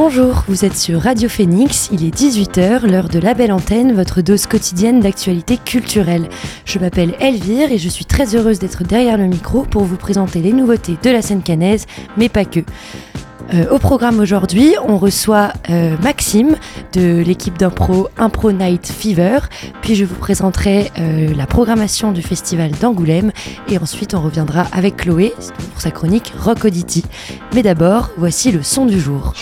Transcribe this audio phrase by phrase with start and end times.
[0.00, 4.22] Bonjour, vous êtes sur Radio Phoenix, il est 18h, l'heure de la belle antenne, votre
[4.22, 6.28] dose quotidienne d'actualité culturelle.
[6.64, 10.40] Je m'appelle Elvire et je suis très heureuse d'être derrière le micro pour vous présenter
[10.40, 12.60] les nouveautés de la scène canaise, mais pas que.
[13.54, 16.56] Euh, au programme aujourd'hui, on reçoit euh, Maxime
[16.92, 19.38] de l'équipe d'impro Impro Night Fever,
[19.80, 23.32] puis je vous présenterai euh, la programmation du festival d'Angoulême
[23.70, 25.32] et ensuite on reviendra avec Chloé
[25.72, 27.04] pour sa chronique Rock Oddity.
[27.54, 29.32] Mais d'abord, voici le son du jour.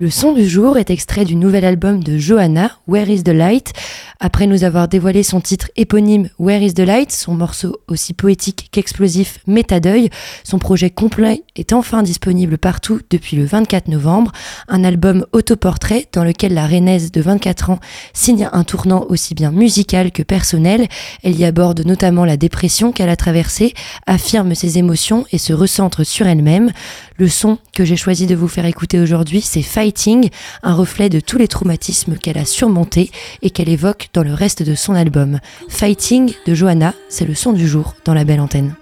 [0.00, 3.72] Le son du jour est extrait du nouvel album de Johanna, Where is the Light,
[4.20, 8.68] après nous avoir dévoilé son titre éponyme Where is the Light, son morceau aussi poétique
[8.70, 10.10] qu'explosif Métadeuil,
[10.44, 14.32] son projet complet est enfin disponible partout depuis le 24 novembre,
[14.68, 17.80] un album autoportrait dans lequel la Rennaise de 24 ans
[18.12, 20.88] signe un tournant aussi bien musical que personnel.
[21.22, 23.74] Elle y aborde notamment la dépression qu'elle a traversée,
[24.06, 26.72] affirme ses émotions et se recentre sur elle-même.
[27.16, 30.30] Le son que j'ai choisi de vous faire écouter aujourd'hui, c'est Fighting,
[30.62, 33.10] un reflet de tous les traumatismes qu'elle a surmontés
[33.42, 35.40] et qu'elle évoque dans le reste de son album.
[35.68, 38.74] Fighting de Johanna, c'est le son du jour dans la belle antenne.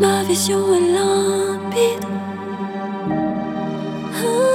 [0.00, 2.06] Ma vision est limpide.
[4.14, 4.52] Ah.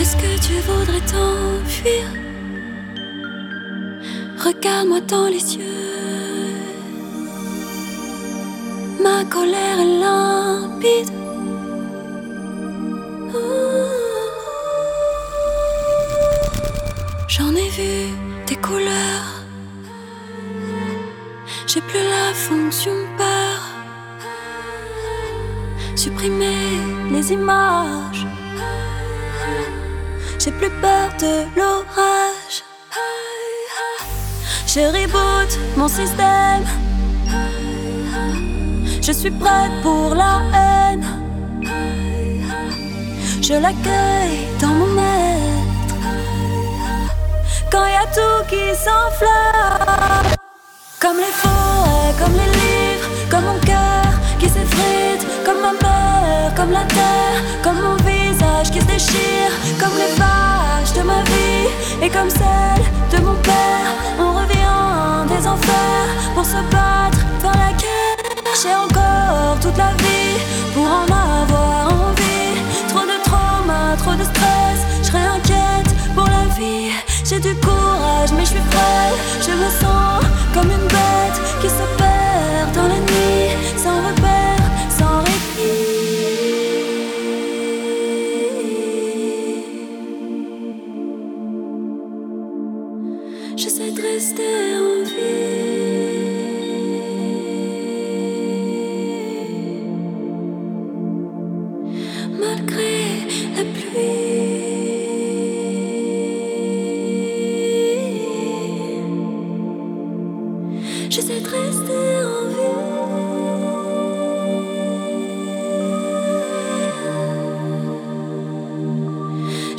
[0.00, 2.04] Est-ce que tu voudrais t'enfuir?
[4.44, 5.64] Regarde-moi dans les yeux.
[9.02, 11.27] Ma colère est limpide.
[18.62, 19.44] Couleurs.
[21.66, 23.60] J'ai plus la fonction peur.
[25.94, 26.80] Supprimer
[27.10, 28.26] les images.
[30.38, 32.56] J'ai plus peur de l'orage.
[34.66, 36.64] Je reboot mon système.
[39.02, 41.04] Je suis prête pour la haine.
[43.42, 45.57] Je l'accueille dans mon être.
[47.70, 50.34] Quand y a tout qui s'enflamme.
[51.00, 56.72] Comme les forêts, comme les livres, comme mon cœur qui s'effrite, comme ma mère, comme
[56.72, 61.68] la terre, comme mon visage qui se déchire, comme les pages de ma vie
[62.02, 63.90] et comme celle de mon père.
[64.18, 68.32] On revient des enfers pour se battre dans la guerre.
[68.60, 70.38] J'ai encore toute la vie
[70.74, 72.56] pour en avoir envie.
[72.88, 74.67] Trop de trauma, trop de stress,
[77.28, 79.14] J'ai du courage, mais je suis frêle.
[79.42, 80.24] Je me sens
[80.54, 81.97] comme une bête qui se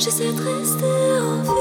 [0.00, 0.86] J'essaie de rester
[1.20, 1.59] en vie.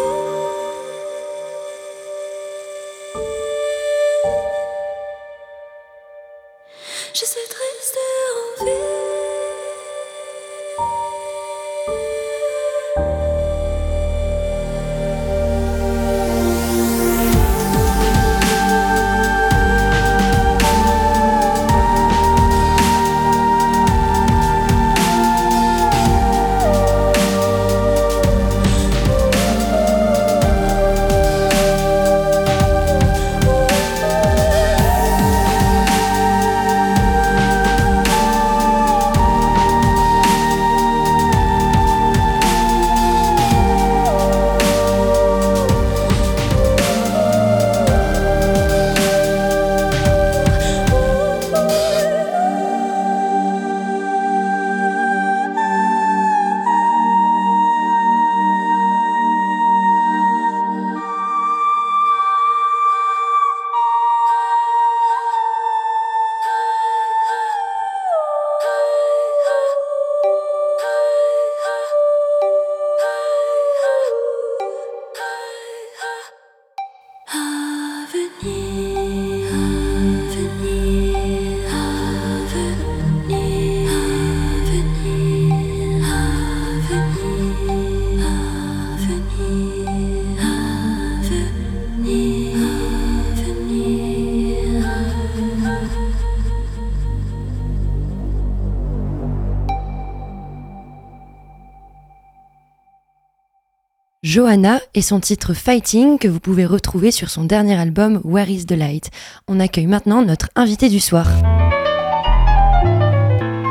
[104.39, 108.65] Johanna et son titre Fighting que vous pouvez retrouver sur son dernier album Where is
[108.65, 109.11] the Light.
[109.49, 111.27] On accueille maintenant notre invité du soir.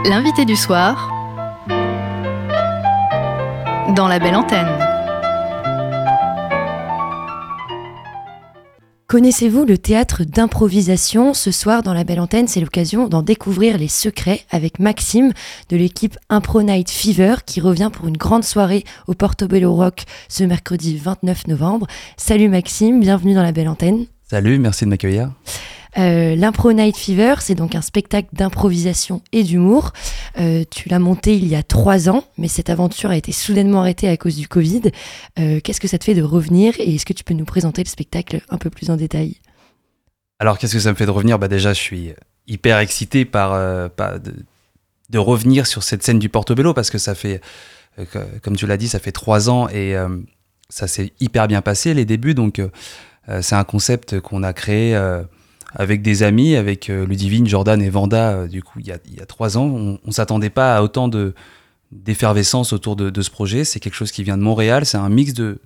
[0.05, 1.11] L'invité du soir
[3.97, 4.88] dans la belle antenne.
[9.11, 13.89] Connaissez-vous le théâtre d'improvisation Ce soir, dans la belle antenne, c'est l'occasion d'en découvrir les
[13.89, 15.33] secrets avec Maxime
[15.71, 20.45] de l'équipe Impro Night Fever qui revient pour une grande soirée au Portobello Rock ce
[20.45, 21.87] mercredi 29 novembre.
[22.19, 24.05] Salut Maxime, bienvenue dans la belle antenne.
[24.29, 25.31] Salut, merci de m'accueillir.
[25.97, 29.93] Euh, L'Impro Night Fever, c'est donc un spectacle d'improvisation et d'humour.
[30.39, 33.81] Euh, tu l'as monté il y a trois ans, mais cette aventure a été soudainement
[33.81, 34.83] arrêtée à cause du Covid.
[35.39, 37.83] Euh, qu'est-ce que ça te fait de revenir et est-ce que tu peux nous présenter
[37.83, 39.37] le spectacle un peu plus en détail?
[40.39, 41.39] Alors, qu'est-ce que ça me fait de revenir?
[41.39, 42.13] Bah Déjà, je suis
[42.47, 47.41] hyper excité par, de, revenir sur cette scène du Portobello parce que ça fait,
[48.43, 49.97] comme tu l'as dit, ça fait trois ans et
[50.69, 52.35] ça s'est hyper bien passé les débuts.
[52.35, 52.63] Donc,
[53.41, 54.95] c'est un concept qu'on a créé
[55.75, 59.27] avec des amis, avec euh, Ludivine, Jordan et Vanda, euh, du coup, il y a,
[59.27, 59.65] trois ans.
[59.65, 61.35] On, ne s'attendait pas à autant de
[61.91, 63.65] d'effervescence autour de, ce projet.
[63.65, 64.85] C'est quelque chose qui vient de Montréal.
[64.85, 65.59] C'est un mix de,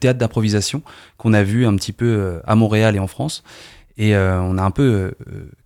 [0.00, 0.82] théâtre d'improvisation
[1.18, 3.42] qu'on a vu un petit peu euh, à Montréal et en France.
[3.98, 5.12] Et on a un peu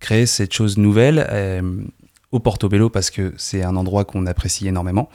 [0.01, 1.25] créé cette chose nouvelle
[2.33, 5.09] au Portobello parce que c'est un endroit qu'on apprécie énormément.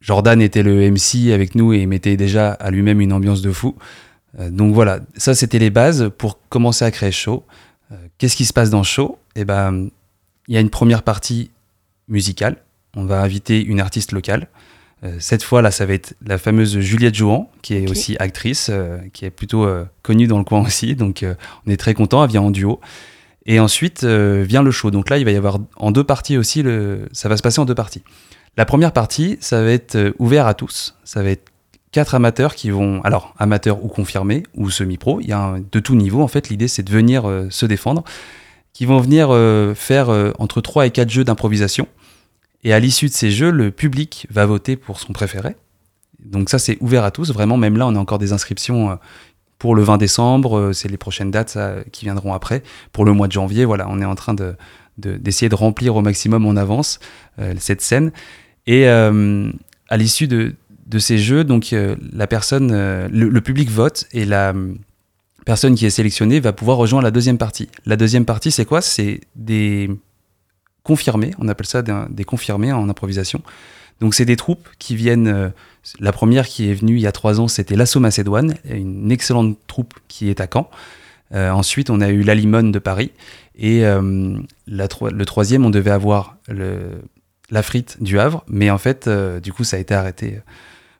[0.00, 3.76] Jordan était le MC avec nous et mettait déjà à lui-même une ambiance de fou.
[4.38, 7.44] Euh, donc voilà, ça c'était les bases pour commencer à créer show.
[7.90, 9.18] Euh, qu'est-ce qui se passe dans show?
[9.36, 9.88] Eh ben,
[10.48, 11.50] il y a une première partie
[12.08, 12.56] musicale.
[12.96, 14.48] On va inviter une artiste locale.
[15.04, 18.70] Euh, cette fois, là, ça va être la fameuse Juliette Jouan, qui est aussi actrice,
[19.12, 19.66] qui est plutôt
[20.02, 20.94] connue dans le coin aussi.
[20.94, 21.24] Donc,
[21.66, 22.22] on est très content.
[22.24, 22.80] Elle vient en duo.
[23.44, 24.90] Et ensuite vient le show.
[24.90, 26.62] Donc là, il va y avoir en deux parties aussi.
[26.62, 27.08] Le...
[27.12, 28.02] Ça va se passer en deux parties.
[28.56, 30.94] La première partie, ça va être ouvert à tous.
[31.04, 31.51] Ça va être
[31.92, 35.94] quatre amateurs qui vont, alors amateurs ou confirmés ou semi-pro, il y a de tout
[35.94, 38.02] niveau en fait, l'idée c'est de venir euh, se défendre,
[38.72, 41.86] qui vont venir euh, faire euh, entre 3 et 4 jeux d'improvisation.
[42.64, 45.54] Et à l'issue de ces jeux, le public va voter pour son préféré.
[46.24, 48.98] Donc ça c'est ouvert à tous, vraiment même là on a encore des inscriptions
[49.58, 51.58] pour le 20 décembre, c'est les prochaines dates
[51.92, 52.62] qui viendront après.
[52.92, 54.54] Pour le mois de janvier, voilà, on est en train de,
[54.98, 57.00] d'essayer de, remplir au maximum en avance
[57.58, 58.12] cette scène.
[58.68, 60.54] Et à l'issue de,
[60.92, 64.74] de ces jeux, donc euh, la personne, euh, le, public vote et la euh,
[65.46, 67.68] personne qui est sélectionnée va pouvoir rejoindre la deuxième partie.
[67.86, 68.82] La deuxième partie, c'est quoi?
[68.82, 69.90] C'est des
[70.82, 73.40] confirmés, on appelle ça des, confirmés en improvisation.
[74.00, 75.52] Donc c'est des troupes qui viennent.
[76.00, 79.56] la première qui est venue il y a trois ans, c'était l'Assaut Macédoine, une excellente
[79.66, 80.68] troupe qui est à Caen.
[81.32, 83.12] ensuite, on a eu la Limone de Paris.
[83.56, 89.08] Et le troisième, on devait avoir la frite du Havre, mais en fait,
[89.40, 90.40] du coup, ça a été arrêté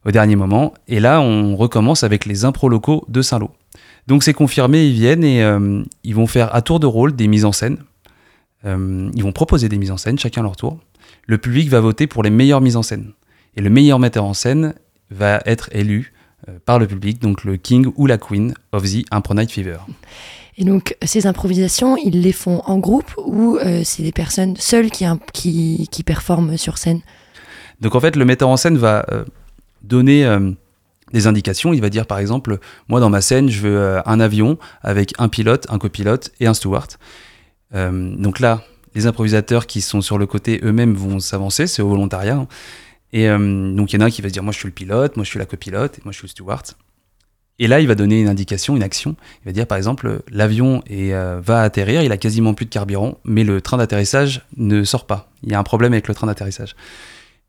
[0.05, 0.75] au dernier moment.
[0.89, 3.51] Et là, on recommence avec les impros locaux de Saint-Lô.
[4.07, 7.29] Donc c'est confirmé, ils viennent et euh, ils vont faire à tour de rôle des
[7.29, 7.79] mises en scène.
[8.65, 10.79] Euh, ils vont proposer des mises en scène, chacun leur tour.
[11.27, 13.13] Le public va voter pour les meilleures mises en scène.
[13.57, 14.75] Et le meilleur metteur en scène
[15.11, 16.13] va être élu
[16.49, 19.79] euh, par le public, donc le king ou la queen of the Impro Night Fever.
[20.59, 25.07] Et donc, ces improvisations, ils les font en groupe ou c'est des personnes seules qui,
[25.33, 27.01] qui, qui, performent sur scène?
[27.81, 29.07] Donc, en fait, le metteur en scène va
[29.83, 30.51] donner euh,
[31.13, 31.73] des indications.
[31.73, 32.59] Il va dire par exemple,
[32.89, 36.47] moi dans ma scène, je veux euh, un avion avec un pilote, un copilote et
[36.47, 36.93] un steward.
[37.75, 38.63] Euh, donc là,
[38.95, 42.37] les improvisateurs qui sont sur le côté eux-mêmes vont s'avancer, c'est au volontariat.
[42.37, 42.49] Hein.
[43.15, 44.73] Et donc il y en a un qui va se dire, moi je suis le
[44.73, 46.65] pilote, moi je suis la copilote, et moi je suis le steward.
[47.59, 49.17] Et là, il va donner une indication, une action.
[49.43, 53.45] Il va dire par exemple, l'avion va atterrir, il a quasiment plus de carburant, mais
[53.45, 55.31] le train d'atterrissage ne sort pas.
[55.43, 56.75] Il y a un problème avec le train d'atterrissage.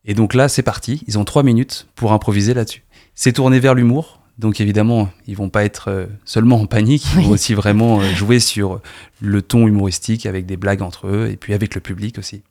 [0.06, 1.04] Et donc là, c'est parti.
[1.08, 2.84] Ils ont trois minutes pour improviser là-dessus.
[3.16, 4.20] C'est tourné vers l'humour.
[4.40, 8.04] Donc évidemment, ils vont pas être euh, seulement en panique, ils vont aussi vraiment euh,
[8.16, 8.82] jouer sur
[9.22, 12.42] le ton humoristique avec des blagues entre eux et puis avec le public aussi.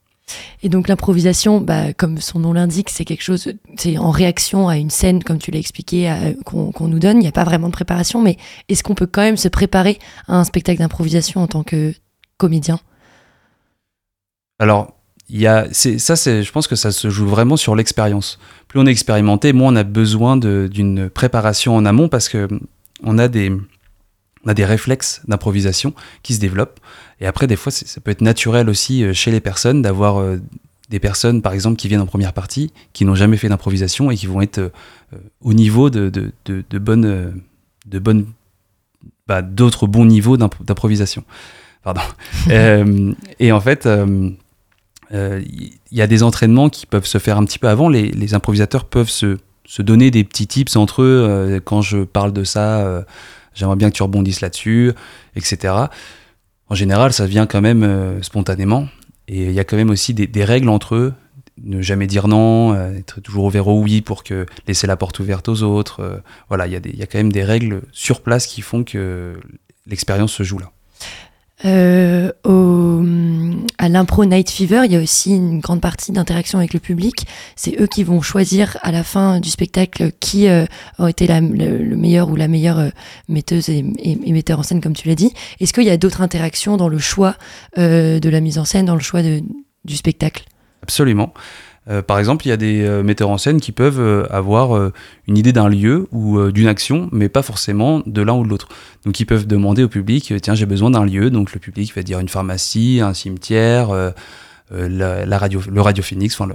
[0.62, 4.76] Et donc l'improvisation, bah, comme son nom l'indique, c'est quelque chose, c'est en réaction à
[4.76, 7.16] une scène, comme tu l'as expliqué, qu'on nous donne.
[7.16, 9.98] Il n'y a pas vraiment de préparation, mais est-ce qu'on peut quand même se préparer
[10.28, 11.92] à un spectacle d'improvisation en tant que
[12.38, 12.78] comédien?
[14.60, 14.94] Alors,
[15.32, 18.38] il y a, ça, c'est, je pense que ça se joue vraiment sur l'expérience.
[18.68, 22.48] Plus on est expérimenté, moins on a besoin d'une préparation en amont parce que
[23.02, 23.50] on a des,
[24.44, 26.80] on a des réflexes d'improvisation qui se développent.
[27.18, 30.36] Et après, des fois, ça peut être naturel aussi euh, chez les personnes d'avoir euh,
[30.90, 34.16] des personnes, par exemple, qui viennent en première partie, qui n'ont jamais fait d'improvisation et
[34.16, 34.70] qui vont être euh,
[35.40, 37.40] au niveau de, de, de, de bonnes,
[37.86, 38.26] de bonnes,
[39.26, 41.24] bah, d'autres bons niveaux d'improvisation.
[41.82, 42.02] Pardon.
[43.40, 43.88] et en fait,
[45.12, 45.42] il euh,
[45.90, 47.88] y a des entraînements qui peuvent se faire un petit peu avant.
[47.88, 52.42] Les, improvisateurs peuvent se se donner des petits tips entre eux quand je parle de
[52.42, 53.04] ça.
[53.54, 54.92] J'aimerais bien que tu rebondisses là-dessus,
[55.36, 55.74] etc.
[56.68, 58.88] En général, ça vient quand même spontanément.
[59.28, 61.14] Et il y a quand même aussi des, règles entre eux.
[61.62, 65.48] Ne jamais dire non, être toujours ouvert au oui pour que laisser la porte ouverte
[65.48, 66.22] aux autres.
[66.48, 69.34] voilà, il y, y, a quand même des règles sur place qui font que
[69.86, 70.72] l'expérience se joue là.
[71.64, 73.04] Euh, au,
[73.78, 77.26] à l'impro Night Fever, il y a aussi une grande partie d'interaction avec le public.
[77.56, 80.66] C'est eux qui vont choisir à la fin du spectacle qui euh,
[81.06, 82.90] été le, meilleur ou la meilleure euh,
[83.28, 85.32] metteuse et, et, metteur en scène, comme tu l'as dit.
[85.60, 87.36] Est-ce qu'il y a d'autres interactions dans le choix
[87.78, 90.44] euh, de la mise en scène, dans le choix du spectacle?
[90.82, 91.32] Absolument.
[91.90, 94.92] Euh, par exemple, il y a des euh, metteurs en scène qui peuvent euh, avoir
[95.26, 98.68] une idée d'un lieu ou d'une action, mais pas forcément de l'un ou de l'autre.
[99.04, 101.30] Donc ils peuvent demander au public, tiens, j'ai besoin d'un lieu.
[101.30, 104.12] Donc le public va dire une pharmacie, un cimetière
[104.74, 106.50] euh, la, radio, le Radio Phoenix, enfin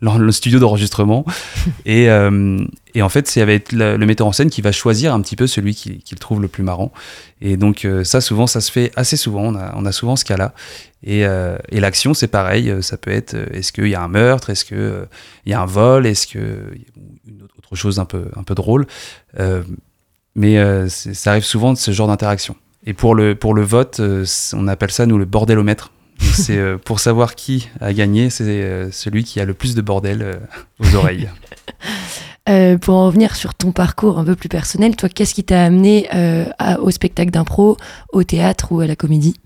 [0.00, 1.24] le, le, studio d'enregistrement.
[1.86, 2.64] et, euh,
[2.96, 5.46] et, en fait, c'est avec le, metteur en scène qui va choisir un petit peu
[5.46, 6.92] celui qu'il qui trouve le plus marrant.
[7.40, 9.54] Et donc euh, ça, souvent, ça se fait assez souvent.
[9.54, 10.54] On a, souvent ce cas-là.
[11.02, 12.72] Et, et l'action, c'est pareil.
[12.80, 14.50] Ça peut être est-ce qu'il y a un meurtre?
[14.50, 15.06] Est-ce qu'il
[15.44, 16.06] il y a un vol?
[16.06, 18.86] Est-ce qu'il y a autre chose un peu, un peu drôle?
[20.34, 22.56] Mais ça arrive souvent de ce genre d'interaction.
[22.86, 24.00] Et pour le, pour le vote,
[24.52, 25.90] on appelle ça, nous, le bordélomètre.
[26.18, 29.82] C'est euh, pour savoir qui a gagné, c'est euh, celui qui a le plus de
[29.82, 30.34] bordel euh,
[30.78, 31.28] aux oreilles.
[32.80, 36.08] pour en revenir sur ton parcours un peu plus personnel, toi, qu'est-ce qui t'a amené
[36.80, 37.76] au spectacle d'impro,
[38.12, 39.36] au théâtre ou à la comédie?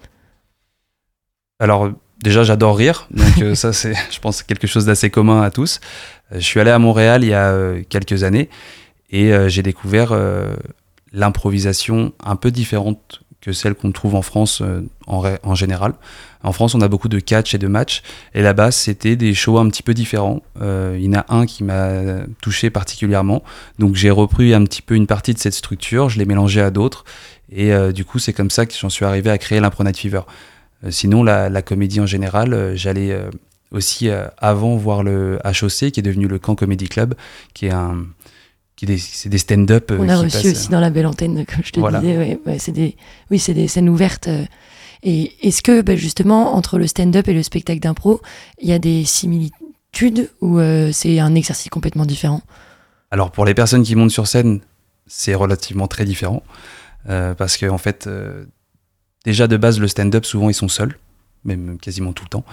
[1.59, 1.91] Alors,
[2.23, 5.81] déjà, j'adore rire, donc ça, c'est, je pense, quelque chose d'assez commun à tous.
[6.33, 7.55] je suis allé à Montréal il y a
[7.89, 8.51] quelques années
[9.11, 10.15] et j'ai découvert
[11.13, 14.63] l'improvisation un peu différente que celle qu'on trouve en France
[15.07, 15.95] en, en général.
[16.43, 18.03] En France, on a beaucoup de catch et de match.
[18.35, 20.43] Et là-bas, c'était des shows un petit peu différents.
[20.61, 23.43] Euh, il y en a un qui m'a touché particulièrement.
[23.79, 26.71] Donc j'ai repris un petit peu une partie de cette structure, je l'ai mélangé à
[26.71, 27.05] d'autres.
[27.53, 29.99] Et euh, du coup, c'est comme ça que j'en suis arrivé à créer l'Impro Night
[29.99, 30.23] Fever.
[30.85, 33.19] Euh, sinon, la, comédie en général, j'allais
[33.71, 37.15] aussi avant voir le HOC, qui est devenu le Camp Comedy Club,
[37.53, 38.07] qui est un
[38.87, 39.93] c'est des stand-up.
[39.99, 42.39] On a reçu aussi dans la belle antenne, comme je te disais.
[42.59, 42.97] c'est des,
[43.31, 44.29] oui, c'est des scènes ouvertes
[45.03, 48.21] et est-ce que ben, justement, entre le stand-up et le spectacle d'impro,
[48.61, 52.43] il y a des similitudes ou euh, c'est un exercice complètement différent?
[53.11, 54.61] Alors pour les personnes qui montent sur scène,
[55.07, 56.43] c'est relativement très différent.
[57.09, 58.45] Euh, parce qu'en en fait, euh,
[59.25, 60.99] déjà de base, le stand-up, souvent ils sont seuls,
[61.45, 62.45] même quasiment tout le temps.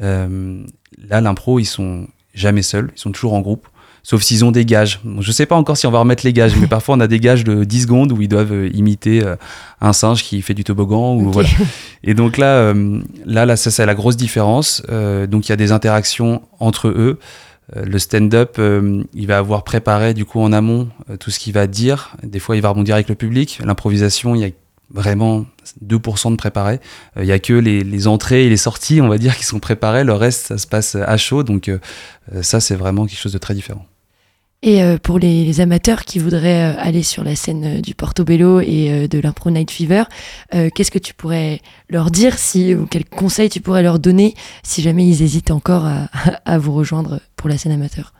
[0.00, 3.66] là, l'impro, ils sont jamais seuls, ils sont toujours en groupe
[4.08, 5.00] sauf s'ils ont des gages.
[5.20, 7.20] Je sais pas encore si on va remettre les gages, mais parfois on a des
[7.20, 9.36] gages de 10 secondes où ils doivent euh, imiter euh,
[9.82, 11.14] un singe qui fait du toboggan.
[11.14, 11.50] Ou voilà.
[12.04, 14.82] Et donc là, euh, là, là, ça c'est la grosse différence.
[14.88, 17.18] donc il y a des interactions entre eux.
[17.74, 18.58] le stand-up,
[19.12, 20.88] il va avoir préparé du coup en amont
[21.20, 22.16] tout ce qu'il va dire.
[22.22, 23.60] Des fois, il va rebondir avec le public.
[23.62, 24.50] L'improvisation, il y a
[24.90, 25.44] vraiment
[25.84, 26.80] 2% de préparé.
[27.16, 29.60] Il n'y a que les, les, entrées et les sorties, on va dire, qui sont
[29.60, 30.04] préparées.
[30.04, 31.42] Le reste, ça se passe à chaud.
[31.42, 31.70] Donc
[32.40, 33.84] ça, c'est vraiment quelque chose de très différent.
[34.62, 38.60] Et euh, pour les, amateurs qui voudraient euh, aller sur la scène euh, du Portobello
[38.60, 40.04] et de l'Impro Night Fever,
[40.50, 44.82] qu'est-ce que tu pourrais leur dire si, ou quels conseils tu pourrais leur donner si
[44.82, 45.86] jamais ils hésitent encore
[46.44, 48.12] à, vous rejoindre pour la scène amateur?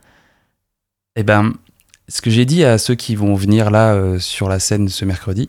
[1.16, 1.54] Eh ben,
[2.08, 5.48] ce que j'ai dit à ceux qui vont venir là sur la scène ce mercredi,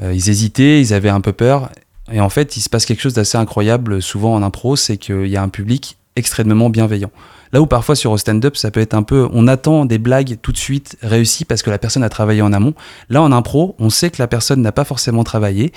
[0.00, 1.70] ils hésitaient, ils avaient un peu peur.
[2.10, 5.26] Et en fait, il se passe quelque chose d'assez incroyable souvent en impro, c'est qu'il
[5.26, 7.10] y a un public extrêmement bienveillant.
[7.52, 10.38] Là où parfois sur un stand-up, ça peut être un peu, on attend des blagues
[10.40, 12.74] tout de suite réussies parce que la personne a travaillé en amont.
[13.10, 15.72] Là, en impro, on sait que la personne n'a pas forcément travaillé.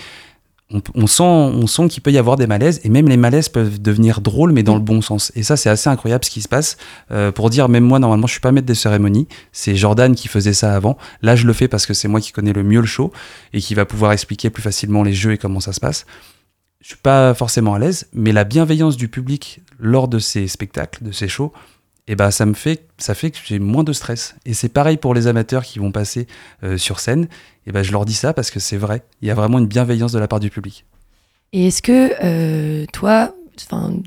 [0.96, 3.80] On, sent, on sent qu'il peut y avoir des malaises et même les malaises peuvent
[3.80, 5.32] devenir drôles mais dans le bon sens.
[5.36, 6.78] Et ça c'est assez incroyable ce qui se passe.
[7.12, 9.28] Euh, pour dire même moi normalement je suis pas maître des cérémonies.
[9.52, 10.98] C'est Jordan qui faisait ça avant.
[11.22, 13.12] Là je le fais parce que c'est moi qui connais le mieux le show
[13.54, 16.08] et qui va pouvoir expliquer plus facilement les jeux et comment ça se passe
[16.86, 21.04] je suis pas forcément à l'aise, mais la bienveillance du public lors de ces spectacles,
[21.04, 21.52] de ces shows,
[22.06, 24.36] eh ben ça me fait, ça fait que j'ai moins de stress.
[24.46, 26.28] Et c'est pareil pour les amateurs qui vont passer
[26.64, 27.28] euh, sur scène.
[27.66, 29.02] Eh ben je leur dis ça parce que c'est vrai.
[29.24, 30.86] Il y a vraiment une bienveillance de la part du public.
[31.54, 33.34] Et est-ce que euh, toi,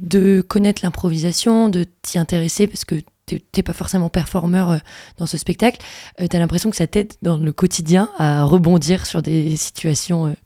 [0.00, 2.94] de connaître l'improvisation, de t'y intéresser parce que
[3.26, 4.78] t'es pas forcément performeur euh,
[5.16, 5.85] dans ce spectacle,
[6.16, 10.37] tu as l'impression que ça t'aide dans le quotidien à rebondir sur des situations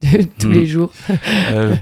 [0.38, 0.66] tous les hmm.
[0.66, 0.92] jours
[1.52, 1.76] euh,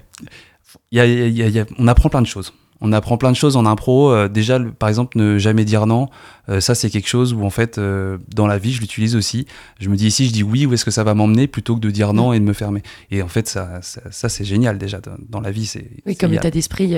[1.78, 2.52] On apprend plein de choses.
[2.80, 4.12] On apprend plein de choses en impro.
[4.12, 6.08] Euh, déjà, par exemple, ne jamais dire non.
[6.48, 9.46] Euh, ça, c'est quelque chose où, en fait, dans la vie, je l'utilise aussi.
[9.80, 11.80] Je me dis ici, je dis oui, où est-ce que ça va m'emmener plutôt que
[11.80, 12.82] de dire non et de me fermer?
[13.10, 15.00] Et en fait, ça, ça, c'est génial déjà.
[15.28, 15.90] Dans la vie, c'est.
[16.06, 16.94] Oui, comme l'état d'esprit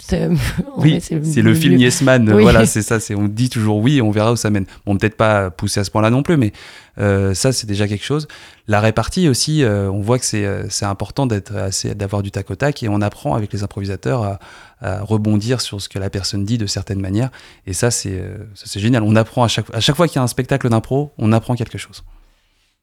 [0.76, 1.76] Oui, c'est le film.
[1.76, 2.32] Yes Man.
[2.32, 2.42] Oui.
[2.42, 3.00] Voilà, c'est ça.
[3.00, 4.66] C'est on dit toujours oui, on verra où ça mène.
[4.86, 6.52] Bon, peut-être pas poussé à ce point-là non plus, mais
[6.98, 8.28] euh, ça c'est déjà quelque chose.
[8.68, 12.50] La répartie aussi, euh, on voit que c'est euh, important d'être assez d'avoir du tac
[12.50, 14.38] au tac et on apprend avec les improvisateurs à,
[14.80, 17.30] à rebondir sur ce que la personne dit de certaines manières.
[17.66, 19.02] Et ça c'est euh, c'est génial.
[19.02, 21.54] On apprend à chaque à chaque fois qu'il y a un spectacle d'impro, on apprend
[21.54, 22.04] quelque chose.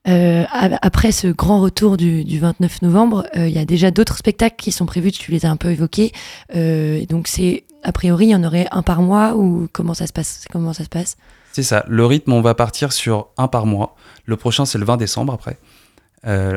[0.08, 4.18] Euh, après ce grand retour du, du 29 novembre, euh, il y a déjà d'autres
[4.18, 6.12] spectacles qui sont prévus, tu les as un peu évoqués.
[6.56, 10.08] Euh, donc c'est, a priori, il y en aurait un par mois ou comment ça
[10.08, 11.18] se passe Comment ça se passe?
[11.52, 11.86] C'est ça.
[11.88, 13.96] Le rythme, on va partir sur un par mois.
[14.26, 15.58] Le prochain, c'est le 20 décembre après.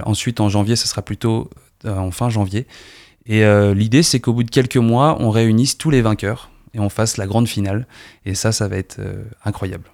[0.05, 1.51] Ensuite, en janvier, ce sera plutôt
[1.87, 2.67] en fin janvier.
[3.27, 6.89] Et l'idée, c'est qu'au bout de quelques mois, on réunisse tous les vainqueurs et on
[6.89, 7.87] fasse la grande finale.
[8.25, 8.99] Et ça, ça va être
[9.45, 9.85] incroyable.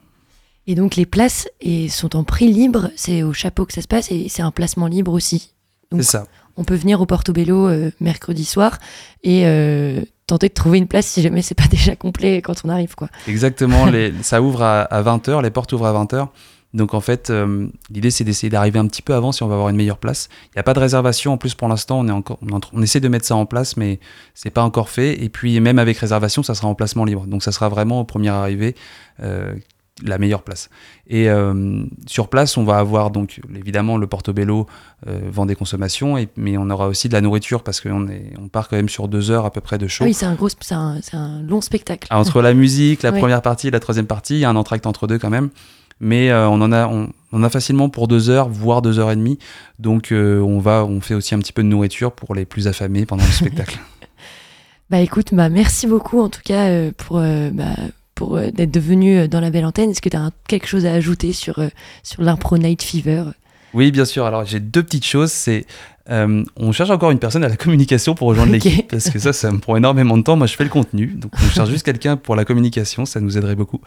[0.66, 3.88] Et donc les places et, sont en prix libre, c'est au chapeau que ça se
[3.88, 5.52] passe et c'est un placement libre aussi.
[5.92, 6.26] C'est ça.
[6.56, 8.78] on peut venir au Portobello euh, mercredi soir
[9.22, 12.68] et euh, tenter de trouver une place si jamais c'est pas déjà complet quand on
[12.68, 13.08] arrive quoi.
[13.28, 13.86] Exactement.
[13.90, 16.28] les- ça ouvre à, 20h, les portes ouvrent à 20h.
[16.72, 19.54] Donc en fait, euh, l'idée c'est d'essayer d'arriver un petit peu avant si on va
[19.54, 20.28] avoir une meilleure place.
[20.46, 22.00] Il n'y a pas de réservation en plus pour l'instant.
[22.00, 22.40] On est encore,
[22.72, 24.00] on essaie de mettre ça en place, mais
[24.34, 25.22] c'est pas encore fait.
[25.22, 27.26] Et puis même avec réservation, ça sera en placement libre.
[27.26, 28.74] Donc ça sera vraiment au premier arrivé
[29.22, 29.54] euh,
[30.02, 30.70] la meilleure place.
[31.06, 34.66] Et euh, sur place, on va avoir donc évidemment le Portobello
[35.06, 38.32] euh, vend des consommations, et, mais on aura aussi de la nourriture parce qu'on est,
[38.38, 40.04] on part quand même sur deux heures à peu près de show.
[40.04, 42.08] Ah oui, c'est un gros, un, un long spectacle.
[42.10, 44.56] Ah, Entre la musique, la première partie et la troisième partie, il y a un
[44.56, 45.50] entracte entre deux quand même.
[46.00, 49.12] Mais euh, on en a, on, on a facilement pour deux heures, voire deux heures
[49.12, 49.38] et demie.
[49.78, 52.66] Donc euh, on va, on fait aussi un petit peu de nourriture pour les plus
[52.66, 53.78] affamés pendant le spectacle.
[54.90, 57.74] Bah écoute, bah merci beaucoup en tout cas pour, bah,
[58.14, 59.90] pour euh, d'être devenu euh, dans la belle antenne.
[59.90, 61.68] Est-ce que tu as quelque chose à ajouter sur, euh,
[62.02, 63.24] sur l'impro Night Fever?
[63.74, 64.24] Oui, bien sûr.
[64.24, 65.32] Alors j'ai deux petites choses.
[65.32, 65.66] C'est,
[66.10, 69.32] euh, on cherche encore une personne à la communication pour rejoindre l'équipe parce que ça,
[69.32, 70.36] ça me prend énormément de temps.
[70.36, 73.04] Moi, je fais le contenu, donc on cherche juste quelqu'un pour la communication.
[73.04, 73.80] Ça nous aiderait beaucoup.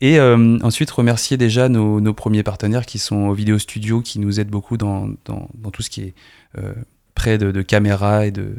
[0.00, 4.20] Et euh, ensuite, remercier déjà nos, nos premiers partenaires qui sont au Vidéo Studio, qui
[4.20, 6.14] nous aident beaucoup dans, dans, dans tout ce qui est
[6.56, 6.72] euh,
[7.14, 8.54] près de, de caméras et de,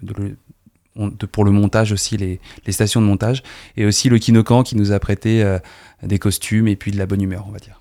[1.31, 3.43] pour le montage aussi, les, stations de montage.
[3.77, 5.59] Et aussi le Kinokan qui nous a prêté euh,
[6.03, 7.79] des costumes et puis de la bonne humeur, on va dire.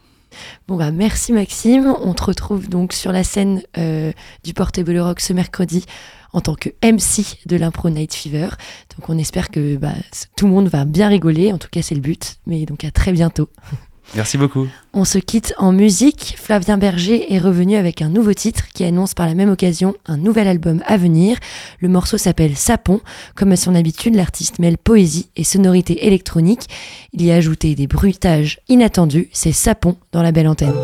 [0.68, 1.94] Bon bah merci Maxime.
[2.02, 4.12] On te retrouve donc sur la scène euh,
[4.44, 5.84] du Portable Rock ce mercredi
[6.32, 8.48] en tant que MC de l'impro Night Fever.
[8.96, 9.94] Donc on espère que bah,
[10.36, 11.52] tout le monde va bien rigoler.
[11.52, 12.36] En tout cas c'est le but.
[12.46, 13.48] Mais donc à très bientôt.
[14.14, 14.66] Merci beaucoup.
[14.94, 16.36] On se quitte en musique.
[16.38, 20.16] Flavien Berger est revenu avec un nouveau titre qui annonce par la même occasion un
[20.16, 21.36] nouvel album à venir.
[21.80, 23.00] Le morceau s'appelle Sapon.
[23.34, 26.68] Comme à son habitude, l'artiste mêle poésie et sonorité électronique.
[27.12, 29.28] Il y a ajouté des bruitages inattendus.
[29.32, 30.74] C'est Sapon dans la belle antenne.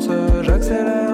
[0.00, 1.09] J'accélère,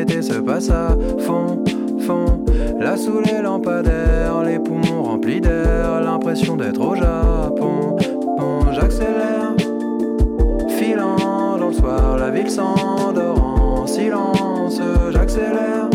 [0.00, 1.64] été se passe à fond,
[2.00, 2.44] fond.
[2.78, 7.96] Là sous les lampadaires, les poumons remplis d'air, l'impression d'être au Japon.
[8.38, 9.54] Bon, j'accélère,
[10.68, 14.80] filant dans le soir, la ville s'endort en silence.
[15.10, 15.88] J'accélère,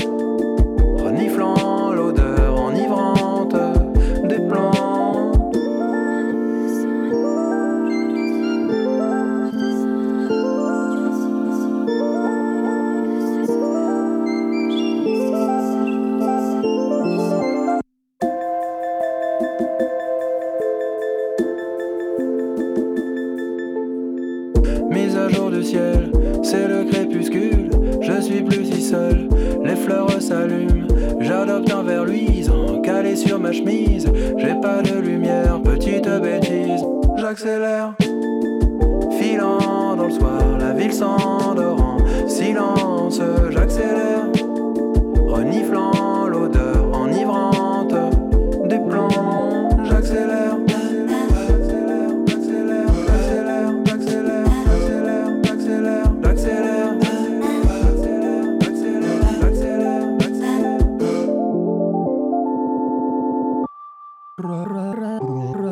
[64.69, 65.70] ระระ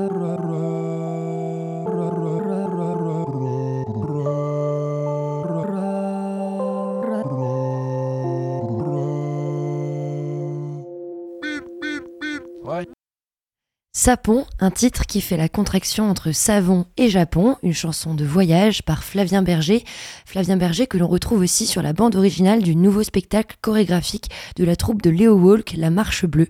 [14.09, 18.81] Sapon, un titre qui fait la contraction entre savon et Japon, une chanson de voyage
[18.81, 19.83] par Flavien Berger.
[20.25, 24.65] Flavien Berger que l'on retrouve aussi sur la bande originale du nouveau spectacle chorégraphique de
[24.65, 26.47] la troupe de Léo Walk, La Marche Bleue.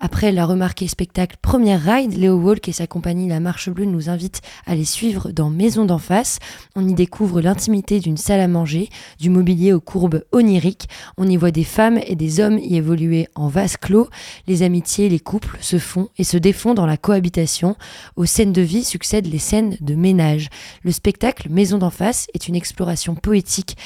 [0.00, 4.10] Après la remarqué spectacle Première Ride, Léo Walk et sa compagnie La Marche Bleue nous
[4.10, 6.40] invitent à les suivre dans Maison d'en face.
[6.74, 8.88] On y découvre l'intimité d'une salle à manger,
[9.20, 10.88] du mobilier aux courbes oniriques.
[11.16, 14.08] On y voit des femmes et des hommes y évoluer en vase clos.
[14.46, 17.76] Les amitiés, les couples se font et se défont dans la cohabitation.
[18.16, 20.48] Aux scènes de vie succèdent les scènes de ménage.
[20.82, 23.76] Le spectacle Maison d'en face est une exploration poétique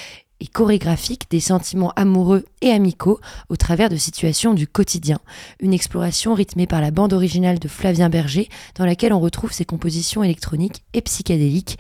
[0.41, 5.19] et chorégraphique des sentiments amoureux et amicaux au travers de situations du quotidien.
[5.61, 9.65] Une exploration rythmée par la bande originale de Flavien Berger dans laquelle on retrouve ses
[9.65, 11.79] compositions électroniques et psychédéliques,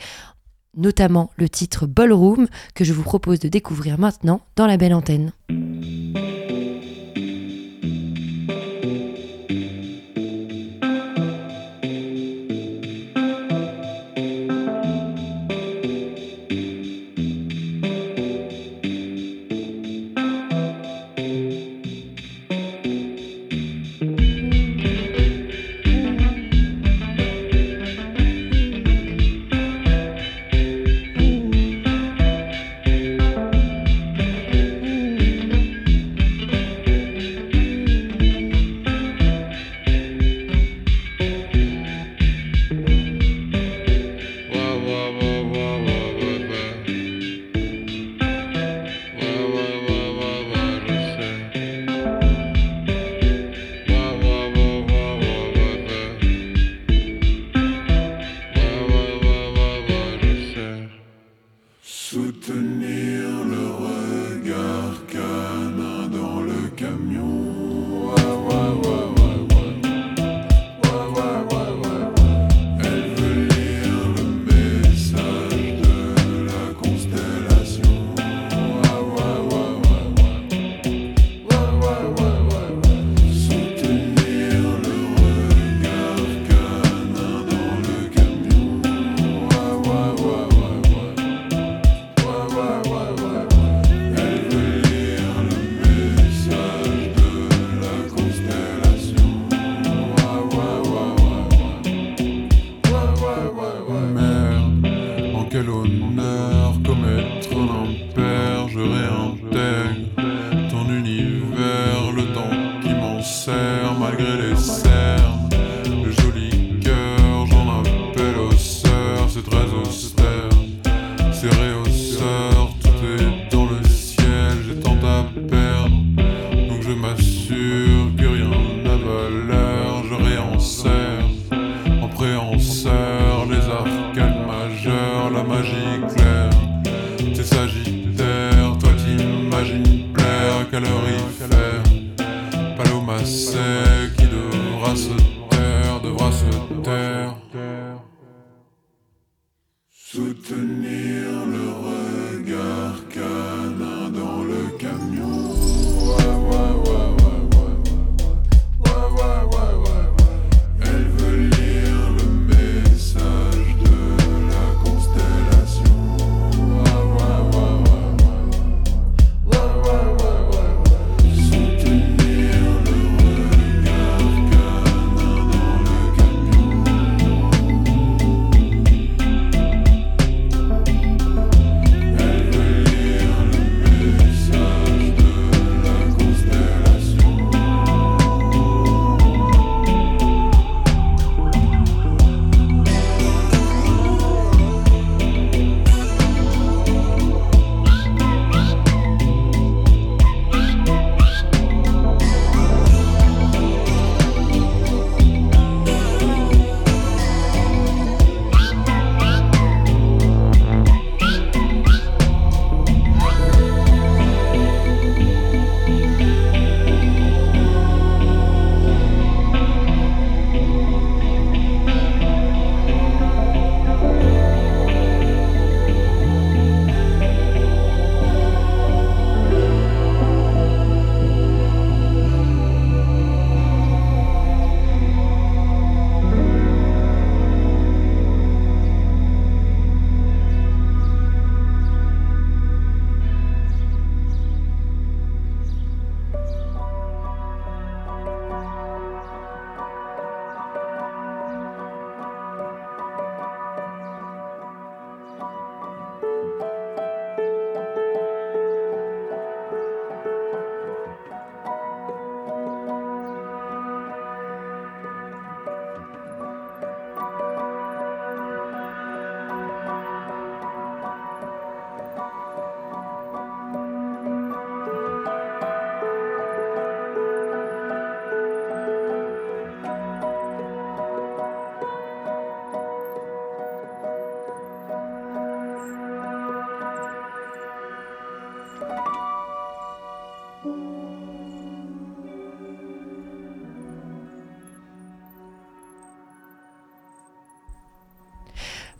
[0.76, 5.32] notamment le titre Ballroom que je vous propose de découvrir maintenant dans la belle antenne.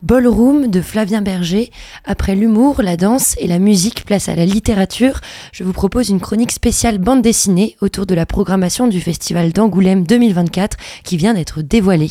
[0.09, 1.71] Ballroom de Flavien Berger.
[2.03, 5.21] Après l'humour, la danse et la musique, place à la littérature,
[5.53, 10.07] je vous propose une chronique spéciale bande dessinée autour de la programmation du Festival d'Angoulême
[10.07, 12.11] 2024 qui vient d'être dévoilée.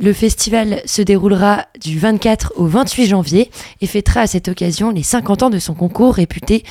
[0.00, 3.48] Le festival se déroulera du 24 au 28 janvier
[3.80, 6.64] et fêtera à cette occasion les 50 ans de son concours réputé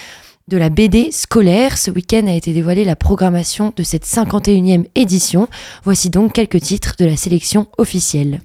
[0.49, 1.77] de la BD scolaire.
[1.77, 5.47] Ce week-end a été dévoilée la programmation de cette 51e édition.
[5.85, 8.41] Voici donc quelques titres de la sélection officielle.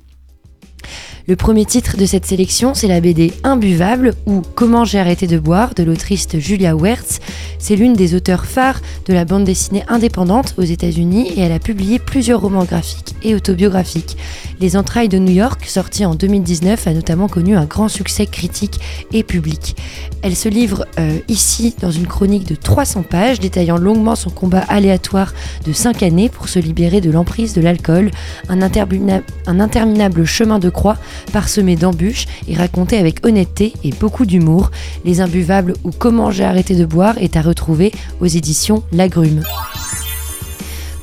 [1.29, 5.41] Le premier titre de cette sélection, c'est la BD Imbuvable ou Comment j'ai arrêté de
[5.41, 7.19] boire de l'autrice Julia Wertz.
[7.59, 11.59] C'est l'une des auteurs phares de la bande dessinée indépendante aux États-Unis et elle a
[11.59, 14.17] publié plusieurs romans graphiques et autobiographiques.
[14.61, 18.79] Les entrailles de New York, sorti en 2019, a notamment connu un grand succès critique
[19.13, 19.75] et public.
[20.23, 24.65] Elle se livre euh, ici dans une chronique de 300 pages détaillant longuement son combat
[24.69, 25.35] aléatoire
[25.67, 28.13] de 5 années pour se libérer de l'emprise de l'alcool,
[28.49, 30.97] un, un interminable chemin de croix
[31.33, 34.71] parsemé d'embûches et raconté avec honnêteté et beaucoup d'humour.
[35.05, 39.43] Les imbuvables ou Comment j'ai arrêté de boire est à retrouver aux éditions Lagrume.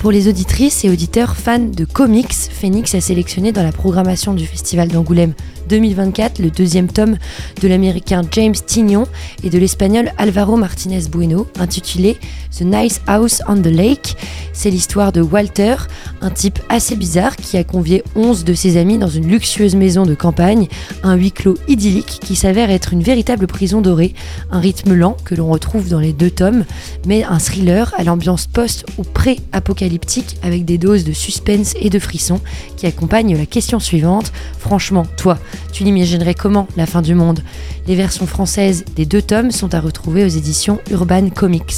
[0.04, 4.46] Pour les auditrices et auditeurs fans de comics, Phoenix a sélectionné dans la programmation du
[4.46, 5.34] Festival d'Angoulême
[5.74, 7.18] 2024 le deuxième tome
[7.60, 9.08] de l'américain James Tignon
[9.44, 12.18] et de l'espagnol Alvaro Martinez Bueno, intitulé
[12.56, 14.16] The Nice House on the Lake.
[14.54, 15.76] C'est l'histoire de Walter,
[16.22, 20.06] un type assez bizarre qui a convié 11 de ses amis dans une luxueuse maison
[20.06, 20.68] de campagne,
[21.02, 24.14] un huis clos idyllique qui s'avère être une véritable prison dorée,
[24.52, 26.66] un rythme lent que l'on retrouve dans les deux tomes,
[27.08, 31.98] mais un thriller à l'ambiance post ou pré-apocalyptique avec des doses de suspense et de
[31.98, 32.40] frisson
[32.78, 34.32] qui accompagne la question suivante.
[34.60, 35.40] Franchement, toi,
[35.72, 37.42] tu l'imaginerais comment la fin du monde?
[37.88, 41.74] Les versions françaises des deux tomes sont à retrouver aux éditions Urban Comics.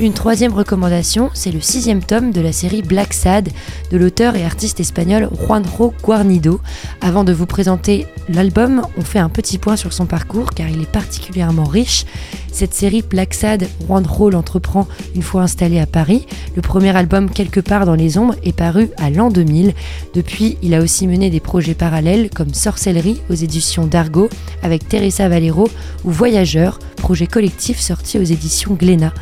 [0.00, 3.48] Une troisième recommandation, c'est le sixième tome de la série Black Sad
[3.92, 6.60] de l'auteur et artiste espagnol Juanjo Guarnido.
[7.00, 10.82] Avant de vous présenter l'album, on fait un petit point sur son parcours car il
[10.82, 12.06] est particulièrement riche.
[12.54, 14.86] Cette série Black Sad, Juanjo l'entreprend
[15.16, 16.24] une fois installé à Paris.
[16.54, 19.74] Le premier album Quelque part dans les ombres est paru à l'an 2000.
[20.14, 24.28] Depuis, il a aussi mené des projets parallèles comme Sorcellerie aux éditions d'Argo
[24.62, 25.68] avec Teresa Valero
[26.04, 29.12] ou Voyageurs, projet collectif sorti aux éditions Glénat.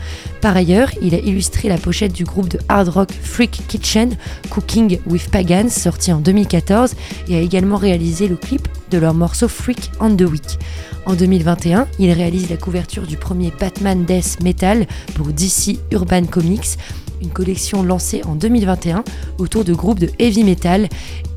[0.43, 4.17] Par ailleurs, il a illustré la pochette du groupe de hard rock Freak Kitchen,
[4.51, 6.95] Cooking with Pagans, sorti en 2014,
[7.29, 10.59] et a également réalisé le clip de leur morceau Freak on the Week.
[11.07, 16.77] En 2021, il réalise la couverture du premier Batman Death Metal pour DC Urban Comics,
[17.23, 19.05] une collection lancée en 2021
[19.39, 20.89] autour de groupes de heavy metal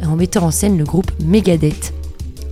[0.03, 1.93] en mettant en scène le groupe Megadeth.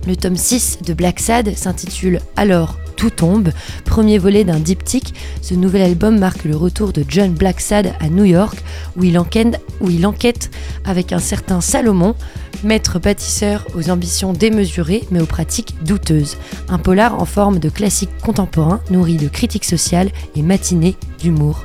[0.06, 2.76] Le tome 6 de Black Sad s'intitule Alors
[3.10, 3.50] tombe,
[3.84, 5.14] premier volet d'un diptyque.
[5.42, 8.56] Ce nouvel album marque le retour de John Blacksad à New York,
[8.96, 10.50] où il, enquête, où il enquête
[10.84, 12.14] avec un certain Salomon,
[12.62, 16.36] maître bâtisseur aux ambitions démesurées mais aux pratiques douteuses.
[16.68, 21.64] Un polar en forme de classique contemporain, nourri de critiques sociales et matinées d'humour.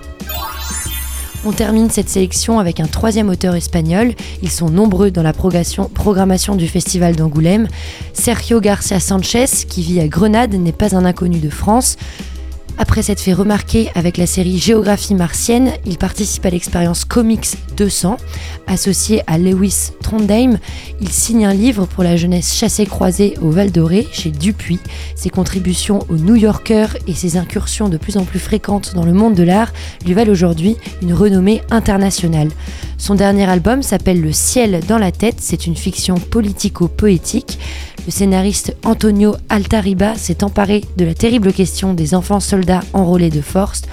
[1.46, 4.14] On termine cette sélection avec un troisième auteur espagnol.
[4.42, 7.70] Ils sont nombreux dans la programmation du Festival d'Angoulême.
[8.14, 11.96] Sergio Garcia Sanchez, qui vit à Grenade, n'est pas un inconnu de France.
[12.78, 18.18] Après s'être fait remarquer avec la série Géographie martienne, il participe à l'expérience Comics 200.
[18.68, 20.60] Associé à Lewis Trondheim,
[21.02, 24.80] il signe un livre pour la jeunesse chassée-croisée au Val d'Oré chez Dupuis.
[25.16, 29.14] Ses contributions au New Yorker et ses incursions de plus en plus fréquentes dans le
[29.14, 29.72] monde de l'art
[30.06, 32.50] lui valent aujourd'hui une renommée internationale.
[33.00, 37.58] Son dernier album s'appelle Le ciel dans la tête, c'est une fiction politico-poétique.
[38.06, 43.42] Le scénariste Antonio Altariba s'est emparé de la terrible question des enfants soldats enrôlés de
[43.42, 43.84] force.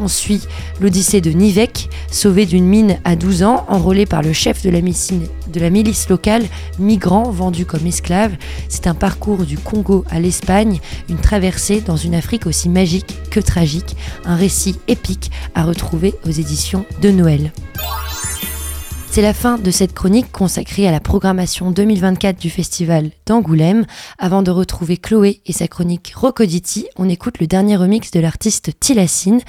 [0.00, 0.42] On suit
[0.80, 4.80] l'odyssée de Nivek, sauvé d'une mine à 12 ans, enrôlé par le chef de la,
[4.80, 6.44] de la milice locale,
[6.80, 8.36] migrant vendu comme esclave.
[8.68, 13.40] C'est un parcours du Congo à l'Espagne, une traversée dans une Afrique aussi magique que
[13.40, 17.52] tragique, un récit épique à retrouver aux éditions de Noël.
[19.18, 23.84] C'est la fin de cette chronique consacrée à la programmation 2024 du festival d'Angoulême.
[24.16, 28.78] Avant de retrouver Chloé et sa chronique Rocoditi, on écoute le dernier remix de l'artiste
[28.78, 29.40] Tilassine.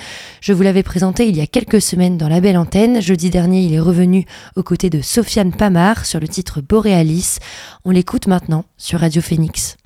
[0.41, 2.99] Je vous l'avais présenté il y a quelques semaines dans la belle antenne.
[2.99, 7.37] Jeudi dernier, il est revenu aux côtés de Sofiane Pamar sur le titre Borealis.
[7.85, 9.77] On l'écoute maintenant sur Radio Phoenix.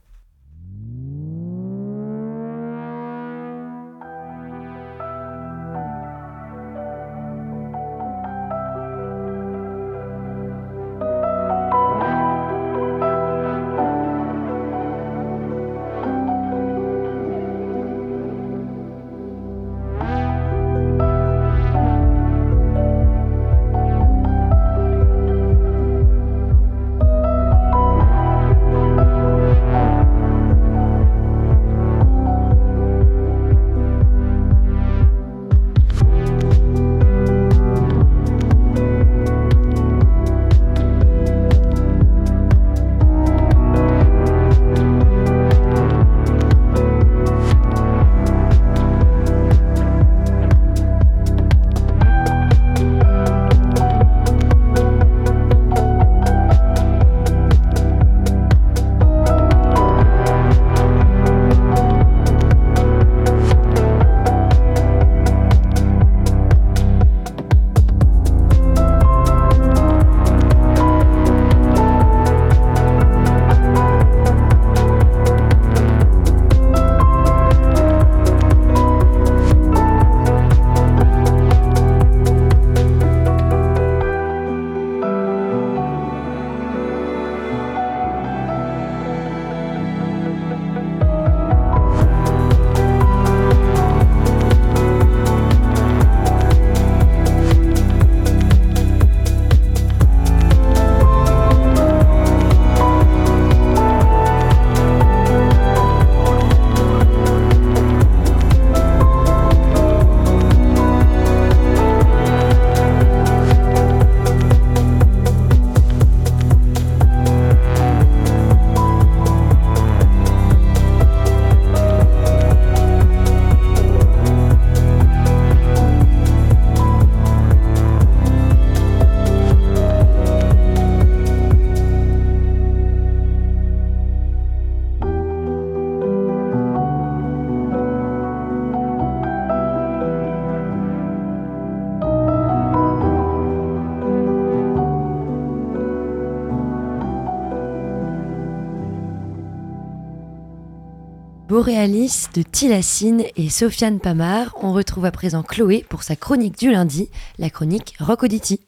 [151.53, 156.71] Borealis de Tilacine et Sofiane Pamar, on retrouve à présent Chloé pour sa chronique du
[156.71, 158.59] lundi, la chronique Rock Auditi.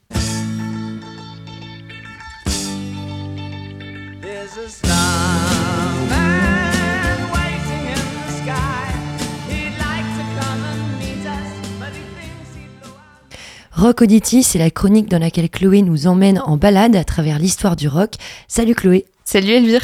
[13.72, 17.74] Rock Auditi, c'est la chronique dans laquelle Chloé nous emmène en balade à travers l'histoire
[17.74, 18.12] du rock.
[18.46, 19.06] Salut Chloé.
[19.24, 19.82] Salut Elvire.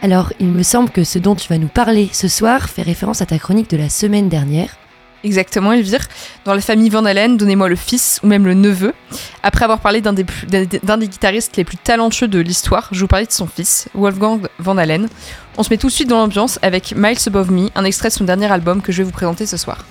[0.00, 3.20] Alors, il me semble que ce dont tu vas nous parler ce soir fait référence
[3.20, 4.76] à ta chronique de la semaine dernière.
[5.24, 6.06] Exactement, Elvire.
[6.44, 8.94] Dans la famille Van Halen, donnez-moi le fils ou même le neveu.
[9.42, 10.24] Après avoir parlé d'un des,
[11.08, 15.08] guitaristes les plus talentueux de l'histoire, je vous parlais de son fils, Wolfgang Van Halen.
[15.56, 18.14] On se met tout de suite dans l'ambiance avec Miles Above Me, un extrait de
[18.14, 19.84] son dernier album que je vais vous présenter ce soir.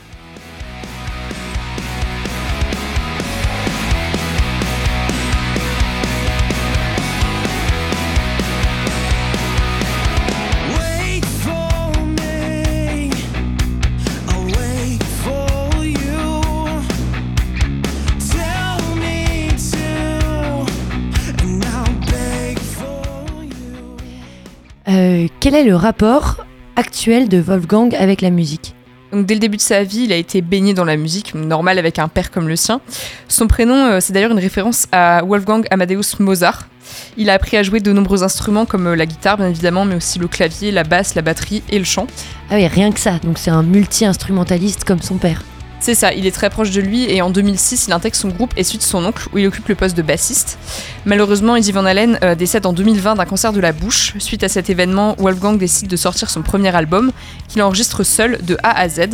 [25.50, 26.46] Quel est le rapport
[26.76, 28.76] actuel de Wolfgang avec la musique
[29.14, 31.80] Donc dès le début de sa vie, il a été baigné dans la musique, normal
[31.80, 32.82] avec un père comme le sien.
[33.30, 36.68] Son prénom, euh, c'est d'ailleurs une référence à Wolfgang Amadeus Mozart.
[37.16, 39.96] Il a appris à jouer de nombreux instruments comme euh, la guitare bien évidemment, mais
[39.96, 42.08] aussi le clavier, la basse, la batterie et le chant.
[42.52, 45.44] Ah oui, rien que ça, donc c'est un multi-instrumentaliste comme son père.
[45.88, 48.54] C'est ça, il est très proche de lui et en 2006, il intègre son groupe
[48.58, 50.60] et suit son oncle où il occupe le poste de bassiste.
[51.06, 54.14] Malheureusement, Eddie Van Halen euh, décède en 2020 d'un cancer de la bouche.
[54.20, 57.14] Suite à cet événement, Wolfgang décide de sortir son premier album
[57.48, 59.12] qu'il enregistre seul de A à Z.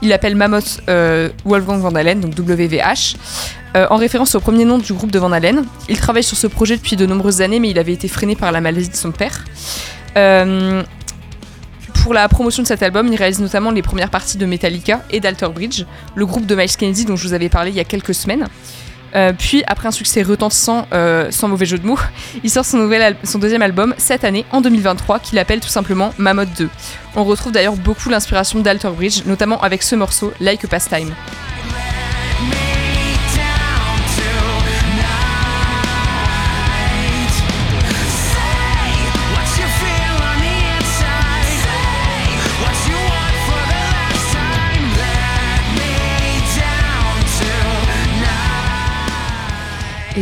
[0.00, 3.16] Il l'appelle Mammoth euh, Wolfgang Van Halen, donc WVH,
[3.76, 5.66] euh, en référence au premier nom du groupe de Van Halen.
[5.90, 8.50] Il travaille sur ce projet depuis de nombreuses années, mais il avait été freiné par
[8.50, 9.44] la maladie de son père.
[12.04, 15.20] Pour la promotion de cet album, il réalise notamment les premières parties de Metallica et
[15.20, 15.84] d'Alter Bridge,
[16.14, 18.46] le groupe de Miles Kennedy dont je vous avais parlé il y a quelques semaines.
[19.14, 21.98] Euh, puis, après un succès retentissant, euh, sans mauvais jeu de mots,
[22.44, 22.86] il sort son,
[23.38, 26.68] deuxième album cette année, en 2023, qu'il appelle tout simplement Mammoth 2.
[27.16, 31.14] On retrouve d'ailleurs beaucoup l'inspiration d'Alter Bridge, notamment avec ce morceau, Like a Pastime.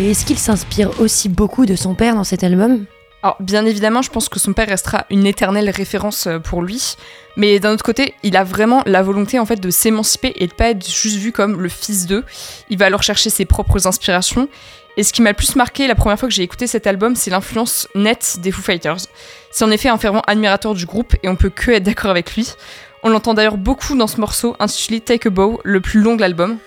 [0.02, 2.86] Et est-ce qu'il s'inspire aussi beaucoup de son père dans cet album?
[3.22, 6.96] Alors, bien évidemment, je pense que son père restera une éternelle référence euh, pour lui.
[7.36, 10.52] Mais d'un autre côté, il a vraiment la volonté en fait de s'émanciper et de
[10.52, 12.24] pas être juste vu comme le fils d'eux.
[12.68, 14.48] Il va alors chercher ses propres inspirations.
[14.96, 17.14] Et ce qui m'a le plus marqué la première fois que j'ai écouté cet album,
[17.14, 19.06] c'est l'influence nette des Foo Fighters.
[19.52, 22.34] C'est en effet un fervent admirateur du groupe et on peut que être d'accord avec
[22.34, 22.54] lui.
[23.04, 26.22] On l'entend d'ailleurs beaucoup dans ce morceau intitulé Take a Bow, le plus long de
[26.22, 26.58] l'album.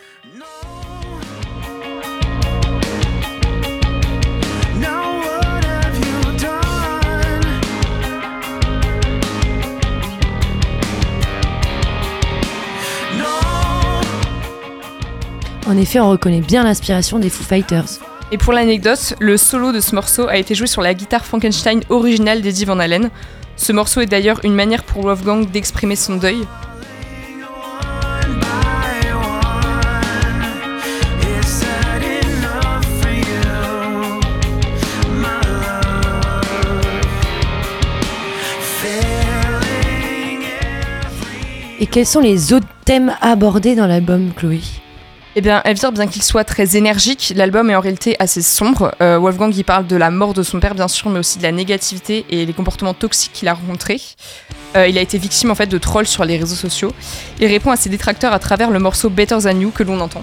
[15.68, 18.00] En effet, on reconnaît bien l'inspiration des Foo Fighters.
[18.32, 21.82] Et pour l'anecdote, le solo de ce morceau a été joué sur la guitare Frankenstein
[21.90, 23.10] originale d'Eddie Van Halen.
[23.56, 26.46] Ce morceau est d'ailleurs une manière pour Wolfgang d'exprimer son deuil.
[41.80, 44.62] Et quels sont les autres thèmes abordés dans l'album, Chloé?
[45.38, 48.96] Eh bien, Elvire, bien qu'il soit très énergique, l'album est en réalité assez sombre.
[49.02, 51.44] Euh, Wolfgang y parle de la mort de son père, bien sûr, mais aussi de
[51.44, 54.00] la négativité et les comportements toxiques qu'il a rencontrés.
[54.78, 56.94] Euh, il a été victime en fait de trolls sur les réseaux sociaux.
[57.42, 60.22] Il répond à ses détracteurs à travers le morceau Better Than You que l'on entend.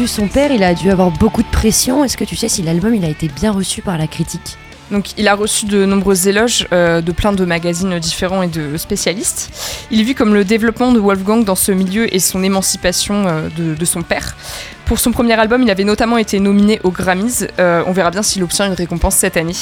[0.00, 2.04] Vu son père, il a dû avoir beaucoup de pression.
[2.04, 4.56] Est-ce que tu sais si l'album il a été bien reçu par la critique
[4.90, 8.78] Donc, il a reçu de nombreux éloges euh, de plein de magazines différents et de
[8.78, 9.52] spécialistes.
[9.90, 13.48] Il est vu comme le développement de Wolfgang dans ce milieu et son émancipation euh,
[13.58, 14.38] de, de son père.
[14.86, 17.46] Pour son premier album, il avait notamment été nominé aux Grammys.
[17.58, 19.52] Euh, on verra bien s'il obtient une récompense cette année.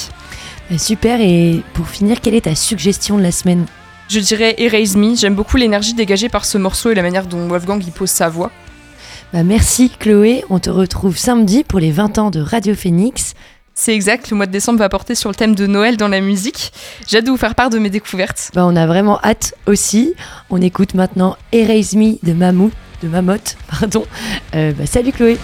[0.76, 3.66] Super, et pour finir, quelle est ta suggestion de la semaine?
[4.08, 5.16] Je dirais Erase Me.
[5.16, 8.28] J'aime beaucoup l'énergie dégagée par ce morceau et la manière dont Wolfgang y pose sa
[8.28, 8.52] voix.
[9.32, 13.34] Bah, Merci Chloé, on te retrouve samedi pour les 20 ans de Radio Phoenix.
[13.74, 16.20] C'est exact, le mois de décembre va porter sur le thème de Noël dans la
[16.20, 16.72] musique.
[17.06, 18.50] J'ai hâte de vous faire part de mes découvertes.
[18.54, 20.14] Bah, on a vraiment hâte aussi.
[20.50, 22.70] On écoute maintenant Erase Me de Mamou,
[23.02, 24.04] de Mamotte, pardon.
[24.54, 25.36] Euh, bah, salut Chloé.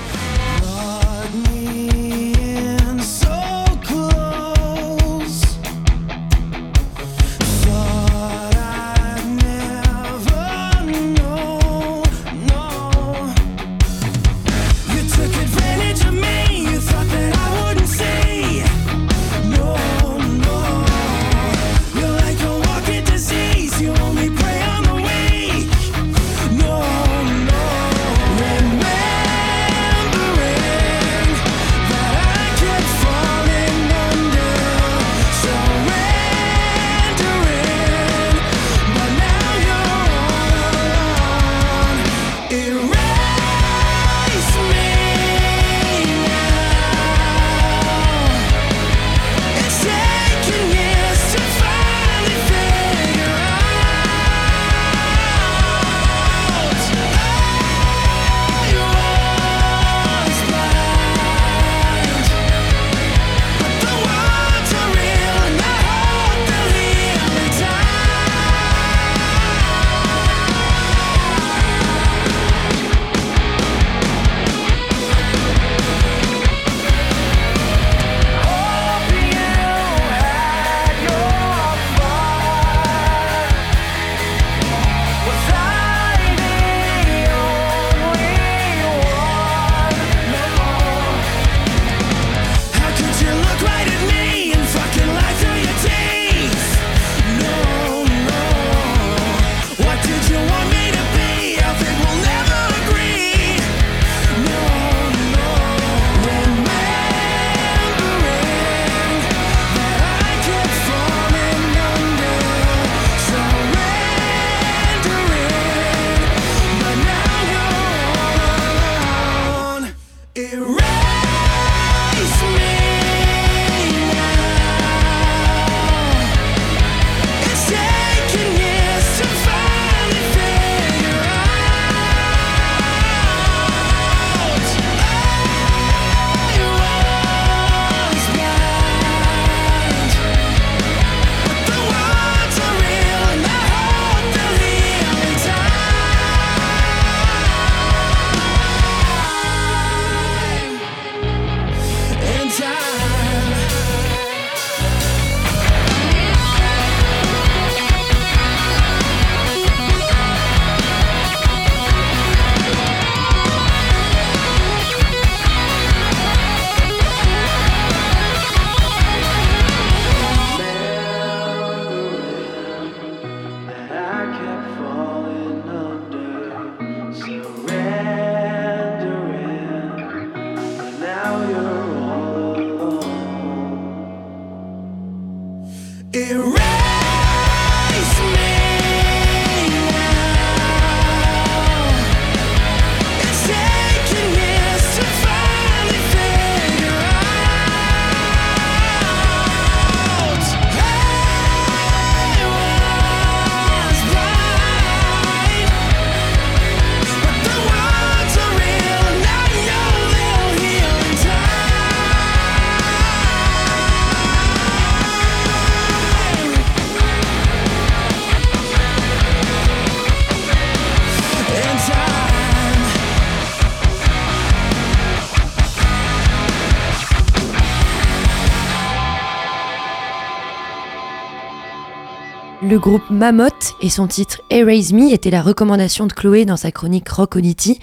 [232.75, 236.73] Le groupe Mamotte et son titre Erase Me était la recommandation de Chloé dans sa
[236.73, 237.79] chronique Rock Audity.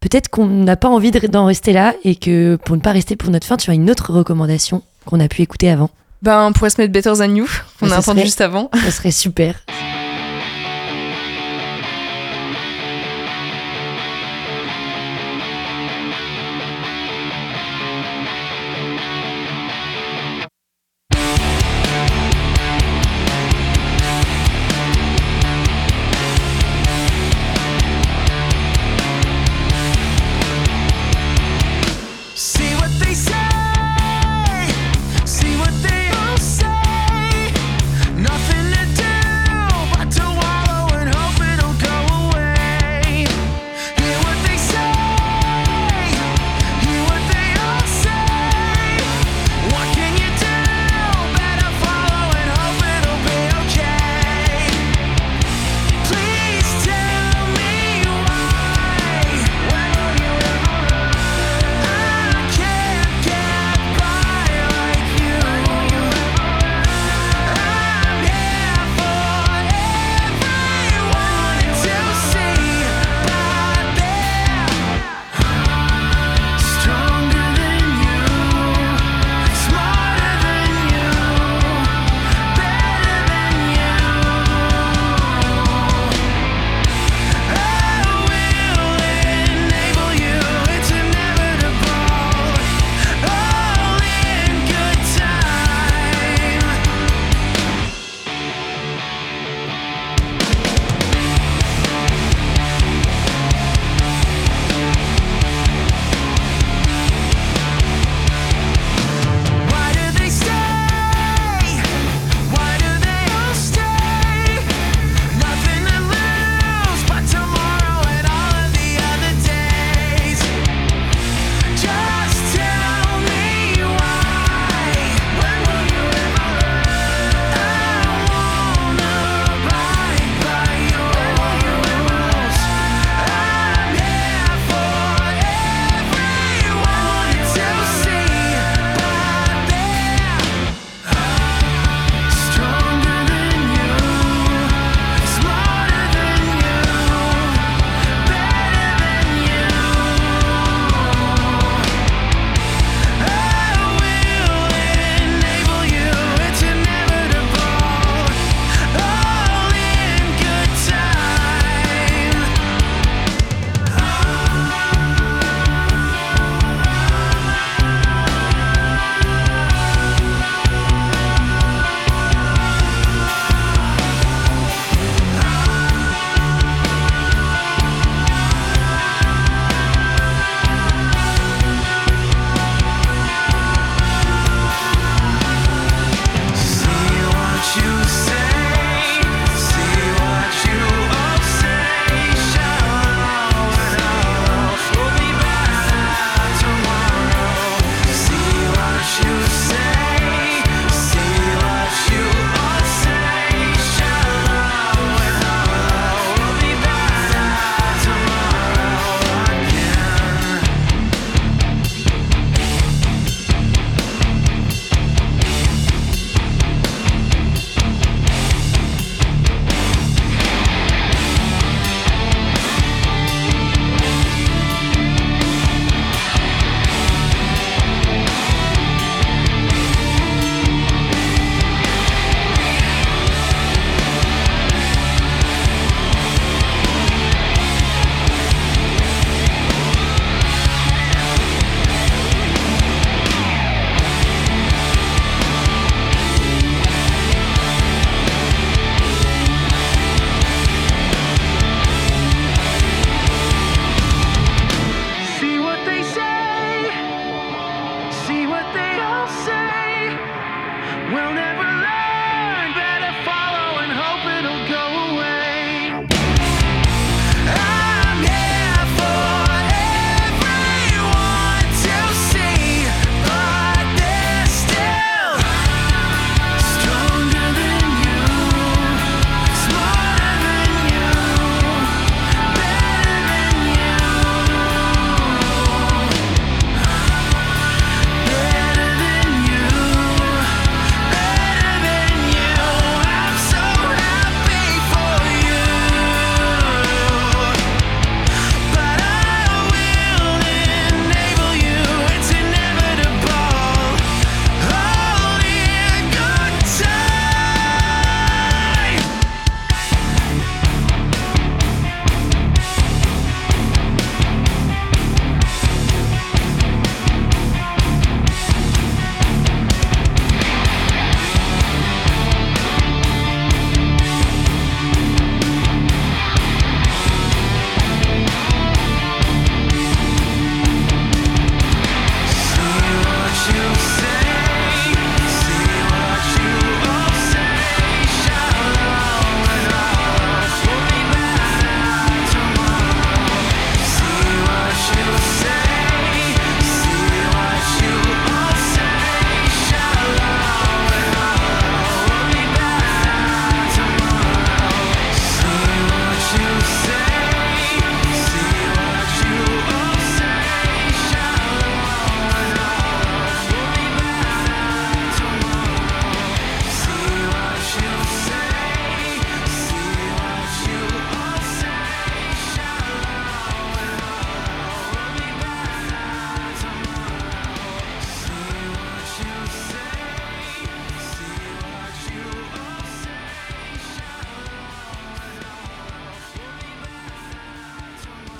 [0.00, 3.16] Peut-être qu'on n'a pas envie de- d'en rester là et que pour ne pas rester
[3.16, 5.88] pour notre fin, tu as une autre recommandation qu'on a pu écouter avant.
[6.20, 7.46] Ben, on pourrait se mettre Better Than You,
[7.80, 8.68] qu'on a entendu serait- juste avant.
[8.84, 9.54] Ça serait super.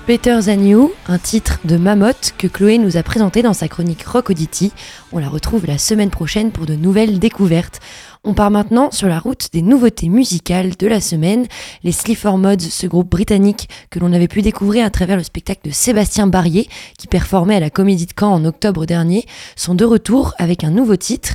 [0.07, 4.29] Better Than un titre de Mammoth que Chloé nous a présenté dans sa chronique Rock
[4.29, 4.71] Audity.
[5.13, 7.81] On la retrouve la semaine prochaine pour de nouvelles découvertes.
[8.23, 11.47] On part maintenant sur la route des nouveautés musicales de la semaine.
[11.85, 15.67] Les Sleaford Mods, ce groupe britannique que l'on avait pu découvrir à travers le spectacle
[15.69, 19.25] de Sébastien Barrier, qui performait à la Comédie de Caen en octobre dernier,
[19.57, 21.35] sont de retour avec un nouveau titre.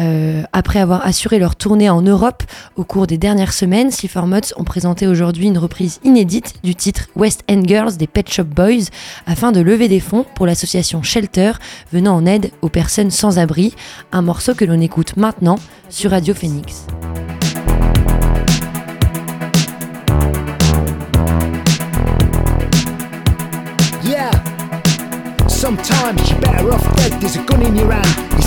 [0.00, 2.42] Euh, après avoir assuré leur tournée en Europe
[2.76, 7.08] au cours des dernières semaines, Sleaford Mods ont présenté aujourd'hui une reprise inédite du titre
[7.14, 8.90] West End Girls des Pet Shop Boys
[9.26, 11.52] afin de lever des fonds pour l'association Shelter
[11.92, 13.74] venant en aide aux personnes sans abri,
[14.12, 16.86] un morceau que l'on écoute maintenant sur Radio Phoenix.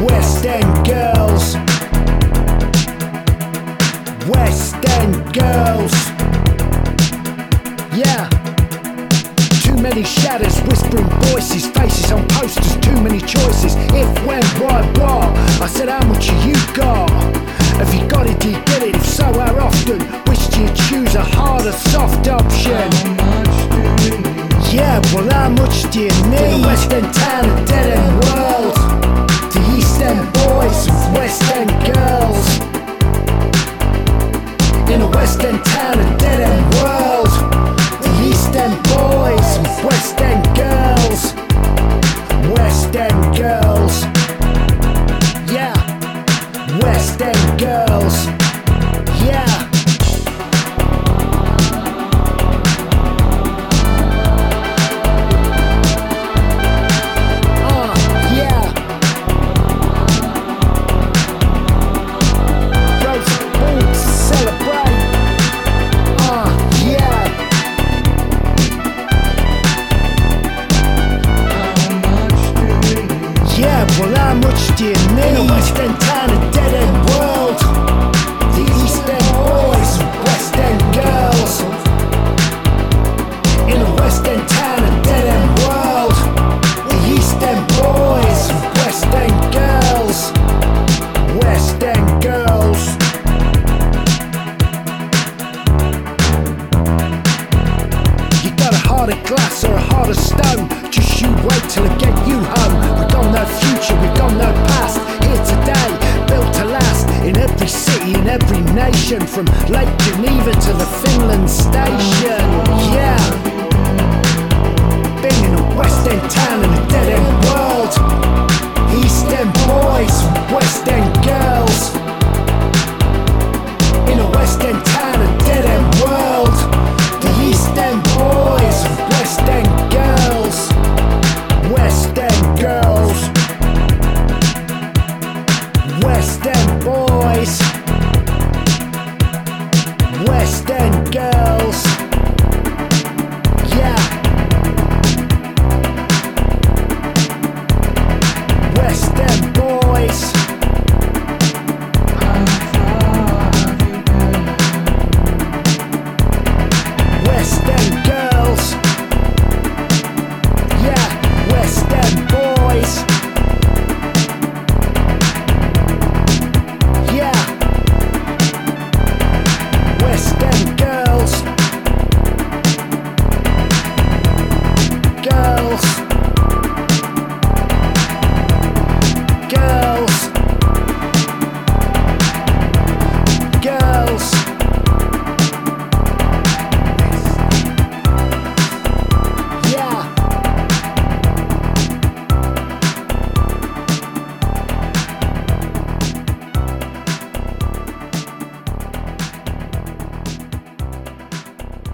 [0.00, 1.56] West End girls.
[4.28, 5.92] West End girls.
[7.94, 8.28] Yeah.
[9.62, 13.76] Too many shadows, whispering voices, faces on posters, too many choices.
[13.92, 15.28] If, when, why, what?
[15.60, 17.10] I said, how much have you got?
[17.78, 18.96] Have you got it, do you get it?
[18.96, 19.98] If so, how often?
[20.26, 22.90] Wish you choose a hard or soft option?
[24.72, 26.64] Yeah, well, how much do you need?
[26.64, 28.81] West End town, a dead end world.
[30.02, 32.58] The East End boys and West End girls.
[34.90, 37.30] In a West End town, a dead end world.
[38.02, 41.34] The East End boys and West End girls.
[42.50, 44.02] West End girls.
[45.52, 45.74] Yeah.
[46.80, 48.51] West End girls.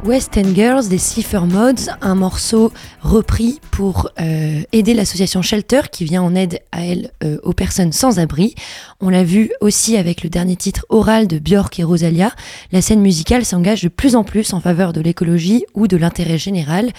[0.09, 6.07] West End Girls des Cipher Mods, un morceau repris pour euh, aider l'association Shelter qui
[6.07, 8.55] vient en aide à elle euh, aux personnes sans abri.
[9.03, 12.33] On l'a vu aussi avec le dernier titre oral de Björk et Rosalia.
[12.73, 16.39] La scène musicale s'engage de plus en plus en faveur de l'écologie ou de l'intérêt
[16.39, 16.91] général.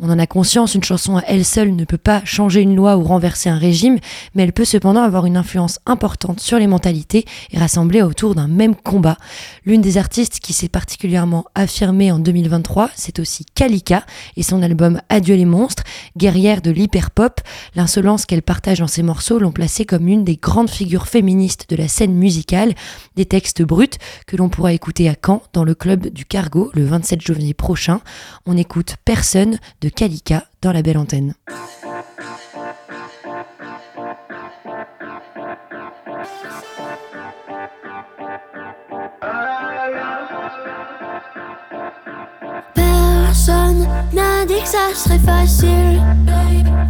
[0.00, 2.96] On en a conscience, une chanson à elle seule ne peut pas changer une loi
[2.96, 3.98] ou renverser un régime,
[4.34, 8.48] mais elle peut cependant avoir une influence importante sur les mentalités et rassembler autour d'un
[8.48, 9.18] même combat.
[9.64, 12.18] L'une des artistes qui s'est particulièrement affirmée en
[12.54, 14.04] 2023, c'est aussi Kalika
[14.36, 15.82] et son album Adieu les monstres,
[16.16, 17.40] guerrière de l'hyperpop.
[17.74, 21.76] L'insolence qu'elle partage dans ses morceaux l'ont placée comme une des grandes figures féministes de
[21.76, 22.74] la scène musicale.
[23.16, 26.84] Des textes bruts que l'on pourra écouter à Caen dans le club du Cargo le
[26.84, 28.00] 27 janvier prochain.
[28.46, 31.34] On écoute Personne de Kalika dans la belle antenne.
[44.14, 46.00] N'a dit que ça serait facile.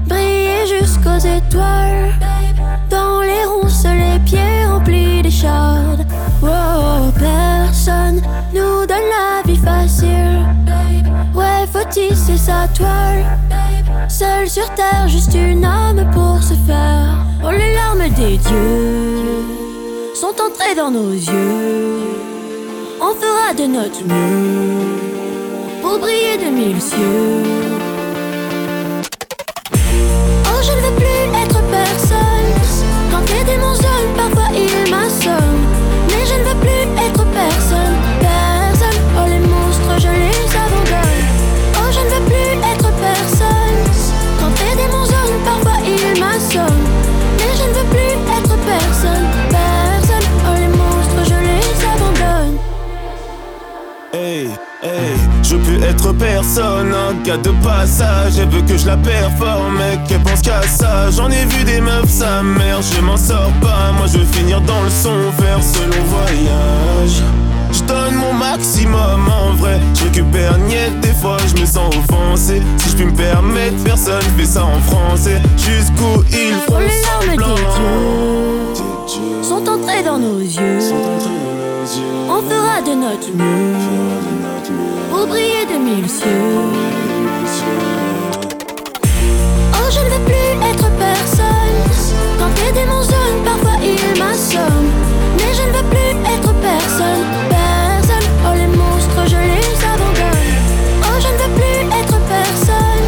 [0.06, 2.12] Briller jusqu'aux étoiles.
[2.90, 6.06] Dans les ronces, les pieds remplis d'échardes.
[6.42, 8.20] Wow, personne
[8.52, 10.46] nous donne la vie facile.
[11.34, 13.24] Ouais, faut tisser sa toile.
[14.08, 17.24] Seul sur terre, juste une âme pour se faire.
[17.42, 19.44] Oh, les larmes des dieux
[20.14, 22.00] sont entrées dans nos yeux.
[23.00, 25.23] On fera de notre mieux
[25.94, 27.42] pour briller de mille cieux.
[30.46, 31.23] Oh, je ne veux plus
[58.84, 61.10] je la performe, mec, elle pense qu'à ça.
[61.10, 63.92] J'en ai vu des meufs, sa mère, je m'en sors pas.
[63.96, 67.22] Moi, je veux finir dans le son vert selon voyage.
[67.72, 69.80] Je donne mon maximum en vrai.
[69.94, 72.62] Je récupère niet, des fois je me sens offensé.
[72.78, 75.40] Si je puis me permettre, personne fait ça en français.
[75.56, 77.52] Jusqu'où il Oh, faut les larmes des
[79.12, 80.78] dieux sont entrées dans nos yeux.
[82.28, 83.74] On fera de notre mieux
[85.10, 87.03] pour briller de mille cieux.
[94.34, 98.26] Mais je ne veux plus être personne, personne.
[98.42, 100.58] Oh, les monstres, je les abandonne.
[101.06, 103.06] Oh, je ne veux plus être personne.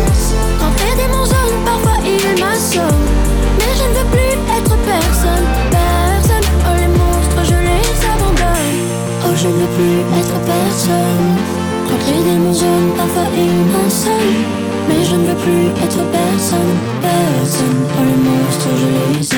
[0.60, 3.10] Quand les démons zonnent, parfois ils m'assomment.
[3.58, 6.46] Mais je ne veux plus être personne, personne.
[6.62, 8.78] Oh, les monstres, je les abandonne.
[9.26, 11.34] Oh, je ne veux plus être personne.
[11.88, 14.46] Quand les démons zonnent, parfois ils m'assomment.
[14.88, 17.82] Mais je ne veux plus être personne, personne.
[17.98, 19.35] Oh, les monstres, je les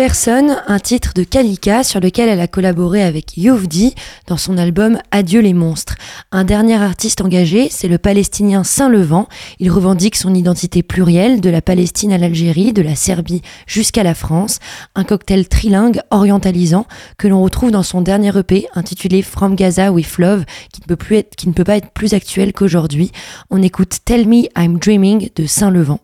[0.00, 3.94] Personne, un titre de Kalika sur lequel elle a collaboré avec Youvdi
[4.28, 5.94] dans son album Adieu les monstres.
[6.32, 9.28] Un dernier artiste engagé, c'est le palestinien Saint-Levant.
[9.58, 14.14] Il revendique son identité plurielle de la Palestine à l'Algérie, de la Serbie jusqu'à la
[14.14, 14.58] France.
[14.94, 16.86] Un cocktail trilingue orientalisant
[17.18, 20.96] que l'on retrouve dans son dernier EP intitulé From Gaza with Love qui ne peut,
[20.96, 23.12] plus être, qui ne peut pas être plus actuel qu'aujourd'hui.
[23.50, 26.00] On écoute Tell Me I'm Dreaming de Saint-Levant.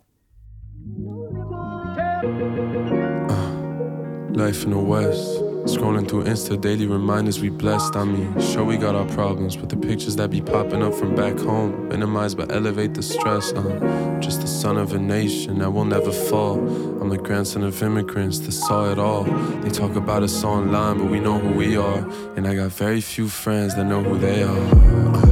[4.36, 5.40] Life in the West.
[5.64, 7.96] Scrolling through Insta daily reminders we blessed.
[7.96, 11.14] I mean, sure we got our problems, but the pictures that be popping up from
[11.14, 13.52] back home minimize but elevate the stress.
[13.52, 16.58] I'm just the son of a nation that will never fall.
[17.00, 19.24] I'm the grandson of immigrants that saw it all.
[19.24, 22.06] They talk about us online, but we know who we are.
[22.36, 25.25] And I got very few friends that know who they are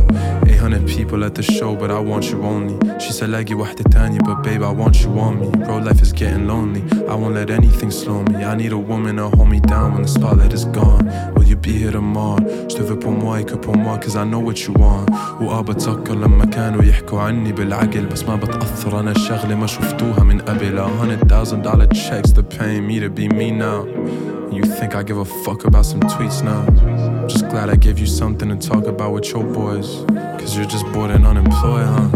[0.63, 2.77] 800 people at the show, but I want you only.
[2.99, 5.49] She said, like واحدة تانية, but babe, I want you on me.
[5.65, 6.83] Bro, life is getting lonely.
[7.07, 8.43] I won't let anything slow me.
[8.43, 11.05] I need a woman to hold me down when the spotlight is gone.
[11.35, 12.39] Will you be here tomorrow?
[12.69, 15.09] Je te veux pour moi et que pour moi, cause I know what you want.
[15.41, 20.39] وآه بتذكر لما كانوا يحكوا عني بالعقل بس ما بتأثر أنا شغلة ما شفتوها من
[20.39, 20.79] قبل.
[20.79, 23.85] A hundred thousand dollar checks to pay me to be me now.
[24.54, 26.64] You think I give a fuck about some tweets now?
[27.26, 30.04] Just glad I gave you something to talk about with your boys.
[30.38, 32.08] Cause you're just bored and unemployed, huh?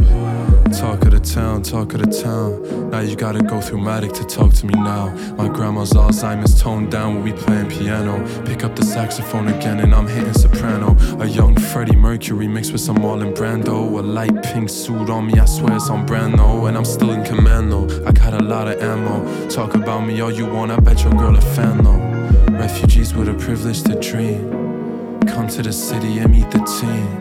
[0.78, 2.90] Talk of the town, talk of the town.
[2.90, 5.08] Now you gotta go through Matic to talk to me now.
[5.36, 8.24] My grandma's Alzheimer's toned down when we playing piano.
[8.44, 10.96] Pick up the saxophone again and I'm hitting soprano.
[11.20, 13.98] A young Freddie Mercury mixed with some Marlon Brando.
[13.98, 16.68] A light pink suit on me, I swear it's on brand Brando.
[16.68, 18.06] And I'm still in commando.
[18.06, 19.48] I got a lot of ammo.
[19.48, 22.17] Talk about me all you want, I bet your girl a fan though.
[22.58, 25.20] Refugees with a privilege to dream.
[25.28, 27.20] Come to the city and meet the team.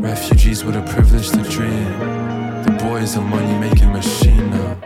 [0.00, 1.98] Refugees with a privilege to dream.
[2.62, 4.78] The boy is a money making machine now.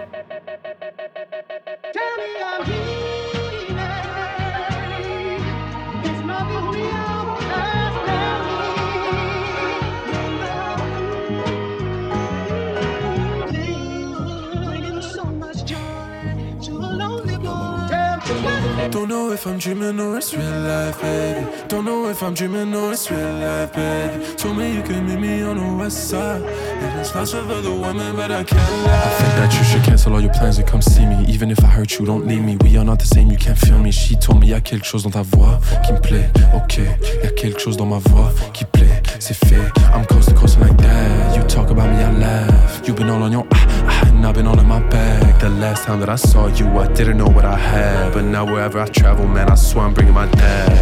[18.91, 21.47] Don't know if I'm dreaming or it's real life, baby.
[21.69, 24.25] Don't know if I'm dreaming or it's real life, baby.
[24.37, 26.43] Told me you can meet me on the west side.
[26.43, 28.61] It is lost with other women, but I can't.
[28.61, 31.25] I think that you should cancel all your plans and come see me.
[31.27, 32.57] Even if I hurt you, don't leave me.
[32.63, 33.91] We are not the same, you can't feel me.
[33.91, 36.31] She told me y'a quelque chose dans ta voix qui me plaît.
[36.55, 36.79] Ok,
[37.25, 39.03] y'a quelque chose dans ma voix qui plaît.
[39.19, 41.35] C'est fait, I'm coast to coast like that.
[41.37, 42.83] You talk about me, I laugh.
[42.87, 45.39] You've been all on your ah, ah, and I've been all in my bag.
[45.39, 48.13] The last time that I saw you, I didn't know what I had.
[48.13, 50.73] But now wherever I travel, man, I swear I'm bringing my dad.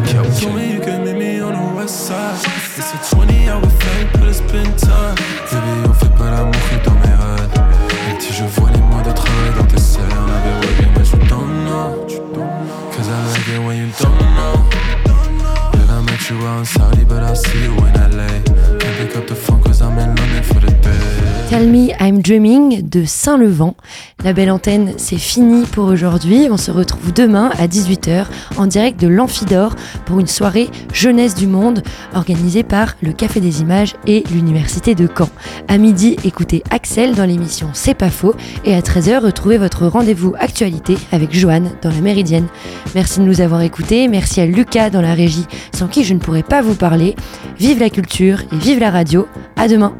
[0.00, 0.54] Okay, okay.
[0.54, 2.40] Me you can meet me on the west side.
[2.78, 5.14] It's a 20 hour flight, but it's been time.
[5.50, 7.50] Baby, on fait pas l'amour que dans mes rêves.
[8.08, 11.28] Et si je vois les mots de travail dans tes I've been working, but you
[11.28, 12.06] don't know.
[12.92, 14.66] Cause I like it when you don't know.
[17.94, 18.26] LA.
[21.50, 23.76] Tell Me I'm Dreaming de Saint-Levant.
[24.24, 26.48] La belle antenne, c'est fini pour aujourd'hui.
[26.50, 31.46] On se retrouve demain à 18h en direct de l'Amphidore pour une soirée Jeunesse du
[31.46, 31.82] Monde
[32.14, 35.28] organisée par le Café des Images et l'Université de Caen.
[35.68, 40.34] À midi, écoutez Axel dans l'émission C'est pas faux et à 13h, retrouvez votre rendez-vous
[40.38, 42.46] actualité avec Joanne dans la Méridienne.
[42.94, 44.08] Merci de nous avoir écoutés.
[44.08, 47.16] Merci à Lucas dans la régie sans qui je ne pourrai pas vous parler.
[47.58, 49.26] Vive la culture et vive la radio.
[49.56, 49.92] À demain.